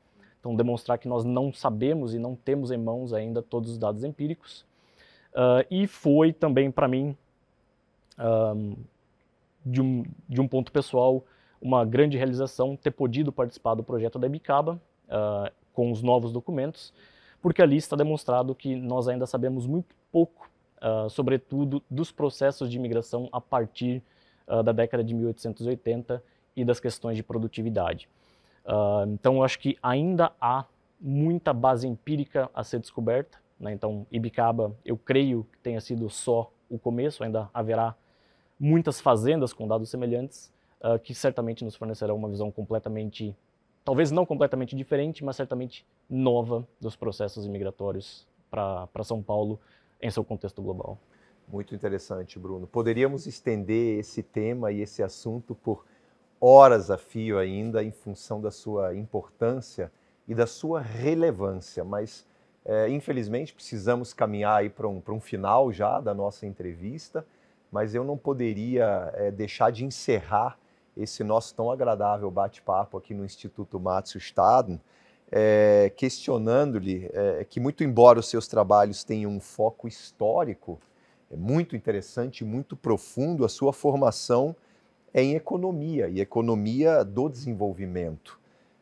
Então, 0.48 0.56
demonstrar 0.56 0.98
que 0.98 1.10
nós 1.10 1.26
não 1.26 1.52
sabemos 1.52 2.14
e 2.14 2.20
não 2.20 2.34
temos 2.34 2.72
em 2.72 2.78
mãos 2.78 3.12
ainda 3.12 3.42
todos 3.42 3.72
os 3.72 3.78
dados 3.78 4.06
empíricos. 4.06 4.62
Uh, 5.34 5.68
e 5.70 5.86
foi 5.88 6.32
também 6.32 6.72
para 6.72 6.88
mim, 6.88 7.18
um, 8.18 8.76
de, 9.66 9.82
um, 9.82 10.06
de 10.30 10.40
um 10.40 10.48
ponto 10.48 10.72
pessoal, 10.72 11.22
uma 11.62 11.84
grande 11.84 12.16
realização 12.16 12.78
ter 12.78 12.92
podido 12.92 13.30
participar 13.30 13.76
do 13.76 13.84
projeto 13.84 14.18
da 14.18 14.26
Ebicaba 14.26 14.82
uh, 15.10 15.52
com 15.74 15.92
os 15.92 16.02
novos 16.02 16.32
documentos, 16.32 16.94
porque 17.42 17.62
ali 17.62 17.76
está 17.76 17.98
demonstrado 17.98 18.56
que 18.56 18.74
nós 18.74 19.10
ainda 19.10 19.26
sabemos 19.26 19.68
muito 19.68 19.94
pouco, 20.14 20.50
uh, 20.78 21.10
sobretudo 21.10 21.84
dos 21.92 22.10
processos 22.10 22.70
de 22.70 22.78
imigração 22.78 23.28
a 23.34 23.42
partir 23.42 24.02
uh, 24.48 24.64
da 24.64 24.72
década 24.72 25.04
de 25.04 25.14
1880 25.14 26.24
e 26.56 26.64
das 26.64 26.80
questões 26.80 27.18
de 27.18 27.24
produtividade. 27.24 28.08
Então, 29.08 29.36
eu 29.36 29.44
acho 29.44 29.60
que 29.60 29.78
ainda 29.82 30.32
há 30.42 30.66
muita 31.00 31.54
base 31.54 31.88
empírica 31.88 32.50
a 32.54 32.64
ser 32.64 32.80
descoberta. 32.80 33.38
Né? 33.60 33.74
Então, 33.74 34.06
Ibicaba, 34.12 34.76
eu 34.84 34.98
creio 34.98 35.46
que 35.52 35.60
tenha 35.60 35.80
sido 35.80 36.10
só 36.10 36.52
o 36.70 36.78
começo, 36.78 37.24
ainda 37.24 37.50
haverá 37.54 37.96
muitas 38.60 39.00
fazendas 39.00 39.54
com 39.54 39.68
dados 39.68 39.90
semelhantes, 39.90 40.52
uh, 40.82 41.00
que 41.00 41.14
certamente 41.14 41.64
nos 41.64 41.76
fornecerão 41.76 42.16
uma 42.16 42.28
visão 42.28 42.52
completamente, 42.52 43.36
talvez 43.86 44.12
não 44.12 44.26
completamente 44.26 44.76
diferente, 44.76 45.24
mas 45.24 45.36
certamente 45.36 45.86
nova 46.10 46.68
dos 46.80 46.96
processos 46.96 47.46
imigratórios 47.46 48.28
para 48.50 49.04
São 49.04 49.22
Paulo 49.22 49.60
em 50.02 50.10
seu 50.10 50.24
contexto 50.24 50.62
global. 50.62 50.98
Muito 51.48 51.74
interessante, 51.74 52.38
Bruno. 52.38 52.68
Poderíamos 52.68 53.26
estender 53.26 54.00
esse 54.00 54.22
tema 54.22 54.72
e 54.72 54.82
esse 54.82 55.02
assunto 55.02 55.56
por 55.56 55.86
horas 56.40 56.90
a 56.92 56.98
fio 56.98 57.38
ainda, 57.38 57.84
em 57.84 57.92
função 57.92 58.40
da 58.40 58.52
sua 58.52 58.96
importância 58.96 59.92
e 60.28 60.36
da 60.36 60.46
sua 60.46 60.82
relevância, 60.82 61.84
mas 61.84 62.26
é, 62.66 62.90
infelizmente 62.90 63.54
precisamos 63.54 64.14
caminhar 64.14 64.60
aí 64.60 64.70
para 64.70 64.88
um, 64.88 65.02
um 65.08 65.20
final 65.20 65.72
já 65.72 66.00
da 66.02 66.14
nossa 66.14 66.46
entrevista, 66.46 67.26
mas 67.72 67.96
eu 67.96 68.04
não 68.04 68.18
poderia 68.18 69.12
é, 69.16 69.32
deixar 69.32 69.72
de 69.72 69.86
encerrar 69.86 70.58
esse 70.96 71.24
nosso 71.24 71.56
tão 71.56 71.72
agradável 71.72 72.30
bate-papo 72.30 72.98
aqui 72.98 73.14
no 73.14 73.24
Instituto 73.24 73.80
Matsu 73.80 74.18
Staden, 74.18 74.82
é, 75.32 75.92
questionando-lhe 75.96 77.12
que, 77.50 77.60
muito 77.60 77.84
embora 77.84 78.18
os 78.18 78.30
seus 78.30 78.48
trabalhos 78.48 79.04
tenham 79.04 79.30
um 79.30 79.42
foco 79.42 79.88
histórico, 79.88 80.80
é 81.30 81.36
muito 81.36 81.76
interessante, 81.76 82.46
muito 82.46 82.76
profundo, 82.76 83.44
a 83.44 83.50
sua 83.50 83.74
formação 83.74 84.56
é 85.18 85.24
em 85.24 85.34
economia, 85.34 86.08
e 86.08 86.22
economia 86.22 87.04
do 87.04 87.28
desenvolvimento. 87.28 88.40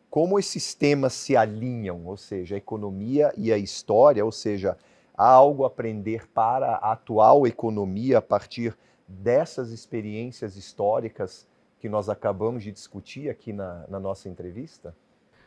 Como 0.09 0.37
esses 0.37 0.75
temas 0.75 1.13
se 1.13 1.37
alinham, 1.37 2.05
ou 2.05 2.17
seja, 2.17 2.55
a 2.55 2.57
economia 2.57 3.31
e 3.37 3.53
a 3.53 3.57
história, 3.57 4.23
ou 4.23 4.33
seja, 4.33 4.77
há 5.17 5.29
algo 5.29 5.63
a 5.63 5.67
aprender 5.67 6.27
para 6.27 6.75
a 6.75 6.91
atual 6.91 7.47
economia 7.47 8.17
a 8.17 8.21
partir 8.21 8.77
dessas 9.07 9.71
experiências 9.71 10.57
históricas 10.57 11.47
que 11.79 11.87
nós 11.87 12.09
acabamos 12.09 12.63
de 12.63 12.71
discutir 12.73 13.29
aqui 13.29 13.53
na, 13.53 13.85
na 13.87 13.97
nossa 13.97 14.27
entrevista? 14.27 14.93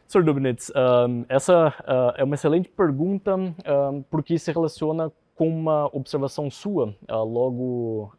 Sr. 0.06 0.24
Dubnitz, 0.24 0.72
essa 1.28 1.68
uh, 1.68 2.14
é 2.16 2.24
uma 2.24 2.34
excelente 2.34 2.70
pergunta 2.70 3.36
porque 4.08 4.38
se 4.38 4.50
relaciona 4.50 5.12
com 5.34 5.48
uma 5.48 5.94
observação 5.94 6.50
sua 6.50 6.96
uh, 7.10 7.24
logo 7.24 8.10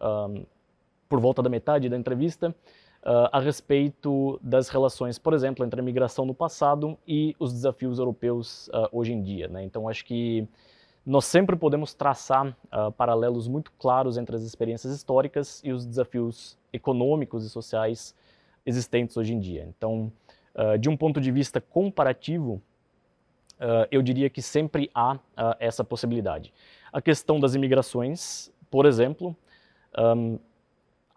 por 1.10 1.20
volta 1.20 1.42
da 1.42 1.50
metade 1.50 1.90
da 1.90 1.98
entrevista 1.98 2.56
uh, 3.04 3.28
a 3.32 3.40
respeito 3.40 4.40
das 4.42 4.70
relações, 4.70 5.20
por 5.20 5.34
exemplo, 5.34 5.66
entre 5.66 5.82
a 5.82 5.84
migração 5.84 6.26
no 6.26 6.34
passado 6.34 6.98
e 7.06 7.36
os 7.38 7.52
desafios 7.52 8.00
europeus 8.00 8.70
hoje 8.92 9.12
em 9.12 9.22
dia. 9.22 9.48
Né? 9.48 9.64
Então, 9.64 9.90
acho 9.90 10.06
que 10.06 10.48
nós 11.06 11.26
sempre 11.26 11.56
podemos 11.56 11.94
traçar 11.94 12.56
paralelos 12.96 13.48
muito 13.48 13.72
claros 13.80 14.18
entre 14.18 14.36
as 14.36 14.44
experiências 14.44 14.94
históricas 14.94 15.60
e 15.64 15.72
os 15.72 15.86
desafios 15.86 16.58
econômicos 16.72 17.44
e 17.44 17.50
sociais 17.50 18.16
existentes 18.66 19.18
hoje 19.18 19.34
em 19.34 19.40
dia. 19.40 19.68
Então, 19.76 20.12
uh, 20.56 20.78
de 20.78 20.90
um 20.90 20.96
ponto 20.96 21.20
de 21.20 21.32
vista 21.32 21.60
comparativo, 21.60 22.62
uh, 23.60 23.88
eu 23.92 24.02
diria 24.02 24.30
que 24.30 24.42
sempre 24.42 24.90
há 24.94 25.16
uh, 25.16 25.20
essa 25.60 25.84
possibilidade. 25.84 26.54
A 26.92 27.02
questão 27.02 27.40
das 27.40 27.56
imigrações, 27.56 28.52
por 28.70 28.86
exemplo, 28.86 29.36
um, 29.98 30.40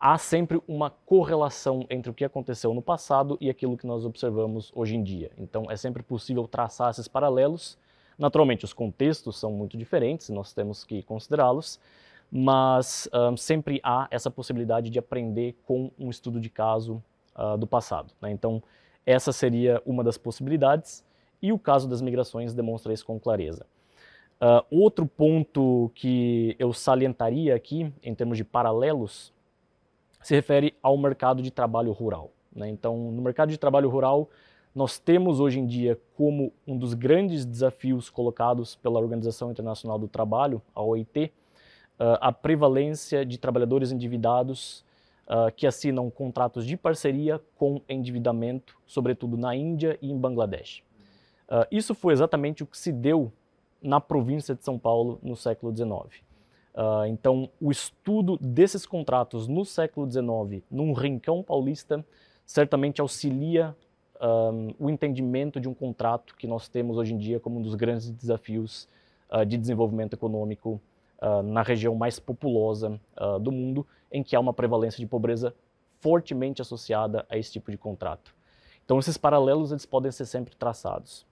há 0.03 0.19
sempre 0.19 0.61
uma 0.67 0.91
correlação 0.91 1.87
entre 1.89 2.11
o 2.11 2.15
que 2.15 2.25
aconteceu 2.25 2.75
no 2.75 2.83
passado 2.83 3.39
e 3.41 3.49
aquilo 3.49 3.77
que 3.77 3.87
nós 3.87 4.05
observamos 4.05 4.73
hoje 4.75 4.97
em 4.97 5.03
dia. 5.05 5.31
Então, 5.39 5.71
é 5.71 5.77
sempre 5.77 6.03
possível 6.03 6.49
traçar 6.49 6.91
esses 6.91 7.07
paralelos. 7.07 7.79
Naturalmente, 8.19 8.65
os 8.65 8.73
contextos 8.73 9.39
são 9.39 9.53
muito 9.53 9.77
diferentes, 9.77 10.29
nós 10.29 10.53
temos 10.53 10.83
que 10.83 11.05
considerá-los, 11.05 11.79
mas 12.33 13.09
um, 13.15 13.37
sempre 13.37 13.81
há 13.85 14.09
essa 14.11 14.29
possibilidade 14.29 14.91
de 14.91 14.99
aprender 14.99 15.55
com 15.65 15.93
um 15.97 16.11
estudo 16.11 16.41
de 16.41 16.51
caso 16.51 17.01
uh, 17.37 17.57
do 17.57 17.67
passado. 17.67 18.13
Né? 18.21 18.33
Então, 18.33 18.61
essa 19.07 19.31
seria 19.31 19.81
uma 19.87 20.03
das 20.03 20.19
possibilidades, 20.19 21.05
e 21.41 21.53
o 21.53 21.59
caso 21.59 21.89
das 21.89 22.03
migrações 22.03 22.53
demonstra 22.53 22.93
isso 22.93 23.07
com 23.07 23.21
clareza. 23.21 23.67
Uh, 24.41 24.83
outro 24.83 25.07
ponto 25.07 25.93
que 25.95 26.57
eu 26.59 26.73
salientaria 26.73 27.55
aqui, 27.55 27.93
em 28.03 28.15
termos 28.17 28.37
de 28.37 28.43
paralelos, 28.43 29.33
se 30.23 30.35
refere 30.35 30.75
ao 30.83 30.97
mercado 30.97 31.43
de 31.43 31.51
trabalho 31.51 31.93
rural. 31.93 32.31
Né? 32.55 32.69
Então, 32.69 32.97
no 33.11 33.23
mercado 33.23 33.51
de 33.51 33.59
trabalho 33.59 33.89
rural, 33.89 34.29
nós 34.75 34.99
temos 34.99 35.41
hoje 35.41 35.61
em 35.61 35.67
dia 35.67 35.99
como 36.17 36.53
um 36.67 36.77
dos 36.77 36.95
grandes 36.95 37.45
desafios 37.45 38.09
colocados 38.09 38.75
pela 38.77 38.99
Organização 38.99 39.51
Internacional 39.51 39.99
do 39.99 40.09
Trabalho, 40.09 40.63
a 40.75 40.83
OIT, 40.83 41.33
uh, 41.99 42.17
a 42.21 42.33
prevalência 42.33 43.25
de 43.25 43.37
trabalhadores 43.39 43.93
endividados 43.93 44.85
uh, 45.27 45.53
que 45.55 45.67
assinam 45.67 46.09
contratos 46.11 46.65
de 46.65 46.77
parceria 46.77 47.41
com 47.57 47.83
endividamento, 47.89 48.79
sobretudo 48.87 49.37
na 49.37 49.55
Índia 49.55 49.99
e 50.01 50.11
em 50.11 50.19
Bangladesh. 50.19 50.83
Uh, 51.49 51.67
isso 51.71 51.95
foi 51.95 52.15
exatamente 52.15 52.63
o 52.63 52.67
que 52.67 52.79
se 52.79 52.93
deu 52.93 53.31
na 53.83 54.01
província 54.01 54.55
de 54.55 54.65
São 54.65 54.79
Paulo 54.79 55.19
no 55.23 55.37
século 55.37 55.75
XIX. 55.75 56.23
Uh, 56.75 57.05
então, 57.07 57.51
o 57.61 57.71
estudo 57.71 58.39
desses 58.39 58.87
contratos 58.87 59.47
no 59.47 59.65
século 59.65 60.11
XIX, 60.11 60.65
num 60.71 60.93
rincão 60.93 61.43
paulista, 61.43 62.05
certamente 62.47 63.01
auxilia 63.01 63.77
um, 64.21 64.75
o 64.79 64.91
entendimento 64.91 65.61
de 65.61 65.69
um 65.69 65.75
contrato 65.75 66.35
que 66.35 66.47
nós 66.47 66.69
temos 66.69 66.97
hoje 66.97 67.13
em 67.13 67.19
dia 67.19 67.39
como 67.39 67.59
um 67.59 67.63
dos 67.63 67.75
grandes 67.75 68.11
desafios 68.11 68.89
uh, 69.31 69.45
de 69.45 69.59
desenvolvimento 69.59 70.15
econômico 70.15 70.81
uh, 71.21 71.43
na 71.43 71.63
região 71.63 71.95
mais 71.95 72.19
populosa 72.19 72.99
do 73.41 73.53
mundo, 73.53 73.87
em 74.11 74.23
que 74.23 74.35
há 74.35 74.41
uma 74.41 74.53
prevalência 74.53 74.99
de 74.99 75.07
pobreza 75.07 75.55
fortemente 76.01 76.61
associada 76.61 77.25
a 77.29 77.37
esse 77.39 77.53
tipo 77.53 77.71
de 77.71 77.79
contrato. 77.79 78.35
Então, 78.85 78.99
esses 78.99 79.17
paralelos 79.17 79.71
eles 79.71 79.87
podem 79.87 80.11
ser 80.11 80.27
sempre 80.27 80.55
traçados. 80.57 81.25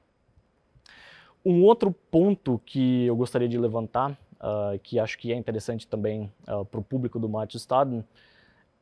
Um 1.45 1.65
outro 1.65 1.91
ponto 2.11 2.61
que 2.65 3.07
eu 3.07 3.17
gostaria 3.17 3.49
de 3.49 3.59
levantar, 3.59 4.17
uh, 4.41 4.79
que 4.81 4.99
acho 4.99 5.19
que 5.19 5.33
é 5.33 5.37
interessante 5.37 5.87
também 5.87 6.33
para 6.45 6.81
o 6.81 6.85
público 6.85 7.19
do 7.19 7.29
Matthew 7.29 7.59
Staden, 7.59 8.05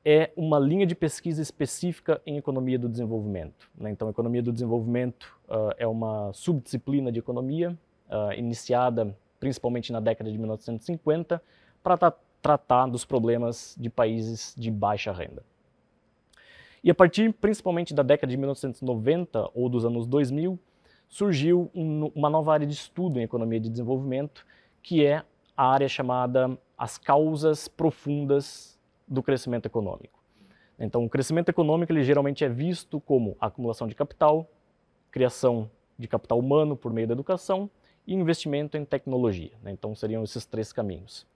é 0.05 0.31
uma 0.37 0.59
linha 0.59 0.87
de 0.87 0.95
pesquisa 0.95 1.43
específica 1.43 2.23
em 2.25 2.39
economia 2.39 2.79
do 2.79 2.89
desenvolvimento. 2.89 3.69
Né? 3.77 3.91
Então, 3.91 4.09
economia 4.09 4.43
do 4.43 4.53
desenvolvimento 4.53 5.37
uh, 5.49 5.75
é 5.77 5.87
uma 5.87 6.33
subdisciplina 6.33 7.13
de 7.13 7.19
economia 7.19 7.77
uh, 8.09 8.33
iniciada 8.33 9.15
principalmente 9.39 9.93
na 9.93 10.01
década 10.01 10.31
de 10.31 10.39
1950, 10.39 11.43
para 11.83 11.97
tra 11.97 12.13
tratar 12.41 12.87
dos 12.87 13.05
problemas 13.05 13.75
de 13.79 13.91
países 13.91 14.55
de 14.57 14.71
baixa 14.71 15.13
renda. 15.13 15.43
E 16.85 16.91
a 16.91 16.95
partir 16.95 17.33
principalmente 17.33 17.93
da 17.93 18.03
década 18.05 18.31
de 18.31 18.37
1990 18.37 19.51
ou 19.55 19.69
dos 19.69 19.85
anos 19.85 20.07
2000, 20.07 20.57
surgiu 21.09 21.69
um, 21.75 22.13
uma 22.15 22.31
nova 22.31 22.53
área 22.53 22.67
de 22.67 22.75
estudo 22.75 23.19
em 23.19 23.25
economia 23.25 23.59
de 23.59 23.69
desenvolvimento, 23.69 24.47
que 24.83 25.05
é 25.05 25.25
a 25.59 25.73
área 25.73 25.89
chamada 25.89 26.57
as 26.79 26.97
causas 26.97 27.67
profundas 27.67 28.79
do 29.09 29.21
crescimento 29.21 29.67
econômico. 29.67 30.23
Então, 30.79 31.05
o 31.05 31.11
crescimento 31.11 31.49
econômico 31.49 31.91
ele 31.91 32.05
geralmente 32.05 32.45
é 32.45 32.49
visto 32.49 33.01
como 33.01 33.37
acumulação 33.41 33.89
de 33.89 33.97
capital, 33.97 34.49
criação 35.11 35.69
de 35.99 36.07
capital 36.07 36.39
humano 36.39 36.77
por 36.77 36.93
meio 36.93 37.09
da 37.09 37.13
educação 37.13 37.69
e 38.07 38.15
investimento 38.15 38.77
em 38.77 38.85
tecnologia. 38.85 39.51
Né? 39.61 39.73
Então, 39.73 39.97
seriam 39.97 40.23
esses 40.23 40.47
três 40.47 40.73
caminhos. 40.73 41.27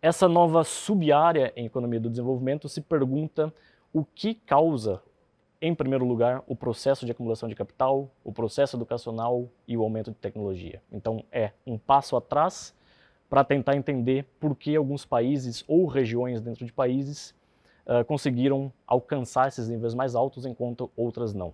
Essa 0.00 0.26
nova 0.26 0.64
sub-área 0.64 1.52
em 1.54 1.66
economia 1.66 2.00
do 2.00 2.08
desenvolvimento 2.08 2.66
se 2.66 2.80
pergunta 2.80 3.52
o 3.92 4.06
que 4.06 4.32
causa, 4.32 5.02
em 5.60 5.74
primeiro 5.74 6.06
lugar, 6.06 6.42
o 6.46 6.56
processo 6.56 7.04
de 7.04 7.12
acumulação 7.12 7.46
de 7.46 7.54
capital, 7.54 8.10
o 8.24 8.32
processo 8.32 8.74
educacional 8.74 9.50
e 9.66 9.76
o 9.76 9.82
aumento 9.82 10.10
de 10.10 10.16
tecnologia. 10.16 10.80
Então, 10.90 11.22
é 11.30 11.52
um 11.66 11.76
passo 11.76 12.16
atrás 12.16 12.77
para 13.28 13.44
tentar 13.44 13.76
entender 13.76 14.24
por 14.40 14.56
que 14.56 14.74
alguns 14.74 15.04
países 15.04 15.64
ou 15.68 15.86
regiões 15.86 16.40
dentro 16.40 16.64
de 16.64 16.72
países 16.72 17.34
uh, 17.86 18.04
conseguiram 18.04 18.72
alcançar 18.86 19.48
esses 19.48 19.68
níveis 19.68 19.94
mais 19.94 20.14
altos 20.14 20.46
enquanto 20.46 20.90
outras 20.96 21.34
não. 21.34 21.52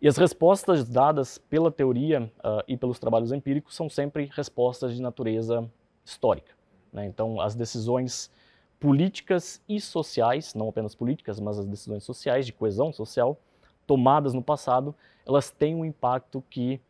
E 0.00 0.06
as 0.06 0.16
respostas 0.16 0.88
dadas 0.88 1.38
pela 1.38 1.70
teoria 1.70 2.30
uh, 2.38 2.62
e 2.68 2.76
pelos 2.76 2.98
trabalhos 2.98 3.32
empíricos 3.32 3.74
são 3.74 3.88
sempre 3.88 4.30
respostas 4.32 4.94
de 4.94 5.00
natureza 5.00 5.68
histórica. 6.04 6.52
Né? 6.92 7.06
Então, 7.06 7.40
as 7.40 7.54
decisões 7.54 8.30
políticas 8.78 9.62
e 9.68 9.80
sociais, 9.80 10.54
não 10.54 10.68
apenas 10.68 10.94
políticas, 10.94 11.40
mas 11.40 11.58
as 11.58 11.66
decisões 11.66 12.04
sociais, 12.04 12.44
de 12.44 12.52
coesão 12.52 12.92
social, 12.92 13.38
tomadas 13.86 14.34
no 14.34 14.42
passado, 14.42 14.94
elas 15.26 15.50
têm 15.50 15.74
um 15.74 15.84
impacto 15.84 16.44
que 16.50 16.80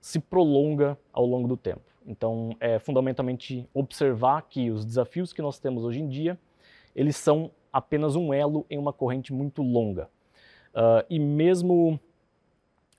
se 0.00 0.18
prolonga 0.18 0.98
ao 1.12 1.24
longo 1.24 1.48
do 1.48 1.56
tempo. 1.56 1.91
Então, 2.06 2.56
é 2.60 2.78
fundamentalmente 2.78 3.68
observar 3.72 4.42
que 4.42 4.70
os 4.70 4.84
desafios 4.84 5.32
que 5.32 5.42
nós 5.42 5.58
temos 5.58 5.84
hoje 5.84 6.00
em 6.00 6.08
dia, 6.08 6.38
eles 6.94 7.16
são 7.16 7.50
apenas 7.72 8.16
um 8.16 8.34
elo 8.34 8.66
em 8.68 8.78
uma 8.78 8.92
corrente 8.92 9.32
muito 9.32 9.62
longa. 9.62 10.08
Uh, 10.74 11.04
e 11.08 11.18
mesmo 11.18 11.98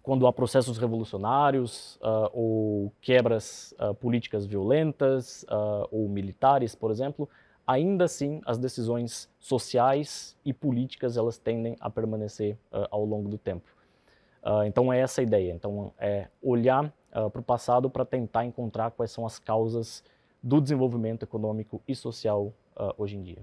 quando 0.02 0.28
há 0.28 0.34
processos 0.34 0.78
revolucionários 0.78 1.96
uh, 1.96 2.30
ou 2.34 2.92
quebras 3.02 3.74
uh, 3.80 3.94
políticas 3.94 4.46
violentas 4.46 5.46
ou 5.90 6.10
militares, 6.10 6.76
por 6.76 6.92
exemplo, 6.92 7.30
ainda 7.66 8.04
assim 8.04 8.42
as 8.46 8.58
decisões 8.58 9.30
sociais 9.40 10.36
e 10.44 10.52
políticas 10.52 11.16
elas 11.16 11.38
tendem 11.38 11.78
a 11.80 11.90
permanecer 11.90 12.58
ao 12.92 13.06
longo 13.06 13.30
do 13.30 13.38
tempo. 13.38 13.73
Então 14.66 14.92
é 14.92 15.00
essa 15.00 15.22
a 15.22 15.24
ideia. 15.24 15.54
Então 15.54 15.94
é 15.98 16.28
olhar 16.42 16.94
para 17.12 17.40
o 17.40 17.44
passado 17.44 17.90
para 17.90 18.04
tentar 18.04 18.46
encontrar 18.46 18.92
quais 18.92 19.12
são 19.12 19.26
as 19.26 19.40
causas 19.40 20.04
do 20.42 20.60
desenvolvimento 20.60 21.24
econômico 21.24 21.82
e 21.88 21.96
social 21.96 22.52
hoje 22.98 23.16
em 23.16 23.24
dia. 23.24 23.40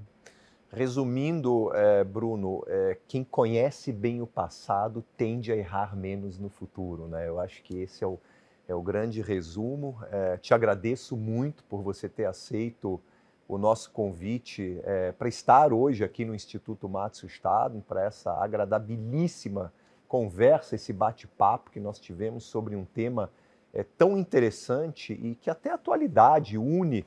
Resumindo, 0.72 1.74
é, 1.74 2.04
Bruno, 2.04 2.62
é, 2.68 2.96
quem 3.08 3.24
conhece 3.24 3.92
bem 3.92 4.22
o 4.22 4.26
passado 4.26 5.04
tende 5.16 5.50
a 5.50 5.56
errar 5.56 5.96
menos 5.96 6.38
no 6.38 6.48
futuro. 6.48 7.08
Né? 7.08 7.26
Eu 7.26 7.40
acho 7.40 7.60
que 7.64 7.76
esse 7.80 8.04
é 8.04 8.06
o, 8.06 8.20
é 8.68 8.74
o 8.74 8.80
grande 8.80 9.20
resumo. 9.20 9.98
É, 10.12 10.36
te 10.36 10.54
agradeço 10.54 11.16
muito 11.16 11.64
por 11.64 11.82
você 11.82 12.08
ter 12.08 12.24
aceito 12.24 13.00
o 13.48 13.58
nosso 13.58 13.90
convite 13.90 14.80
para 15.18 15.28
estar 15.28 15.72
hoje 15.72 16.04
aqui 16.04 16.24
no 16.24 16.36
Instituto 16.36 16.88
Matsu 16.88 17.26
Estado, 17.26 17.82
para 17.88 18.04
essa 18.04 18.32
agradabilíssima 18.32 19.72
conversa, 20.10 20.74
esse 20.74 20.92
bate-papo 20.92 21.70
que 21.70 21.78
nós 21.78 22.00
tivemos 22.00 22.42
sobre 22.42 22.74
um 22.74 22.84
tema 22.84 23.30
é, 23.72 23.84
tão 23.84 24.18
interessante 24.18 25.12
e 25.12 25.36
que 25.36 25.48
até 25.48 25.70
a 25.70 25.74
atualidade 25.74 26.58
une 26.58 27.06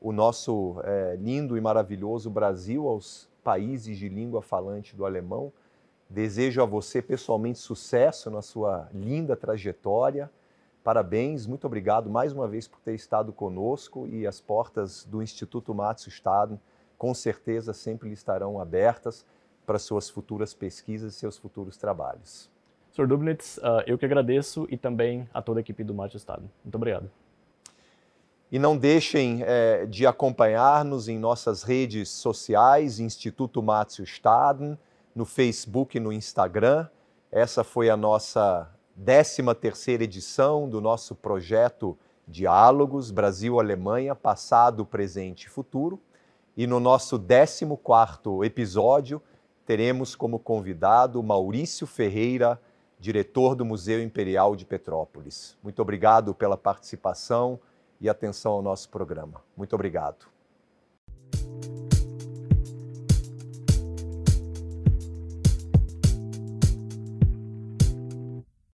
o 0.00 0.10
nosso 0.10 0.80
é, 0.82 1.14
lindo 1.14 1.56
e 1.56 1.60
maravilhoso 1.60 2.28
Brasil 2.28 2.88
aos 2.88 3.30
países 3.44 3.96
de 3.96 4.08
língua 4.08 4.42
falante 4.42 4.96
do 4.96 5.06
alemão. 5.06 5.52
Desejo 6.08 6.60
a 6.60 6.64
você 6.66 7.00
pessoalmente 7.00 7.60
sucesso 7.60 8.28
na 8.32 8.42
sua 8.42 8.88
linda 8.92 9.36
trajetória. 9.36 10.28
Parabéns, 10.82 11.46
muito 11.46 11.68
obrigado 11.68 12.10
mais 12.10 12.32
uma 12.32 12.48
vez 12.48 12.66
por 12.66 12.80
ter 12.80 12.96
estado 12.96 13.32
conosco 13.32 14.08
e 14.08 14.26
as 14.26 14.40
portas 14.40 15.04
do 15.04 15.22
Instituto 15.22 15.72
Matsu 15.72 16.08
Estado 16.08 16.58
com 16.98 17.14
certeza 17.14 17.72
sempre 17.72 18.08
lhe 18.08 18.14
estarão 18.14 18.58
abertas 18.58 19.24
para 19.70 19.78
suas 19.78 20.10
futuras 20.10 20.52
pesquisas 20.52 21.14
e 21.14 21.16
seus 21.16 21.38
futuros 21.38 21.76
trabalhos. 21.76 22.50
Sr. 22.90 23.06
Dubnitz, 23.06 23.56
uh, 23.58 23.84
eu 23.86 23.96
que 23.96 24.04
agradeço 24.04 24.66
e 24.68 24.76
também 24.76 25.28
a 25.32 25.40
toda 25.40 25.60
a 25.60 25.62
equipe 25.62 25.84
do 25.84 25.94
Matsu 25.94 26.16
Estado. 26.16 26.42
Muito 26.64 26.74
obrigado. 26.74 27.08
E 28.50 28.58
não 28.58 28.76
deixem 28.76 29.44
é, 29.44 29.86
de 29.86 30.08
acompanhar-nos 30.08 31.06
em 31.06 31.20
nossas 31.20 31.62
redes 31.62 32.08
sociais, 32.08 32.98
Instituto 32.98 33.62
Márcio 33.62 34.02
Staden, 34.02 34.76
no 35.14 35.24
Facebook 35.24 35.96
e 35.96 36.00
no 36.00 36.12
Instagram. 36.12 36.88
Essa 37.30 37.62
foi 37.62 37.88
a 37.88 37.96
nossa 37.96 38.68
13 39.04 39.54
terceira 39.54 40.02
edição 40.02 40.68
do 40.68 40.80
nosso 40.80 41.14
projeto 41.14 41.96
Diálogos 42.26 43.12
Brasil-Alemanha, 43.12 44.16
passado, 44.16 44.84
presente 44.84 45.44
e 45.44 45.48
futuro. 45.48 46.00
E 46.56 46.66
no 46.66 46.80
nosso 46.80 47.16
14 47.16 47.64
quarto 47.80 48.44
episódio, 48.44 49.22
teremos 49.70 50.16
como 50.16 50.40
convidado 50.40 51.22
Maurício 51.22 51.86
Ferreira, 51.86 52.60
diretor 52.98 53.54
do 53.54 53.64
Museu 53.64 54.02
Imperial 54.02 54.56
de 54.56 54.64
Petrópolis. 54.64 55.56
Muito 55.62 55.80
obrigado 55.80 56.34
pela 56.34 56.56
participação 56.56 57.56
e 58.00 58.08
atenção 58.08 58.50
ao 58.50 58.62
nosso 58.62 58.88
programa. 58.88 59.40
Muito 59.56 59.72
obrigado. 59.72 60.29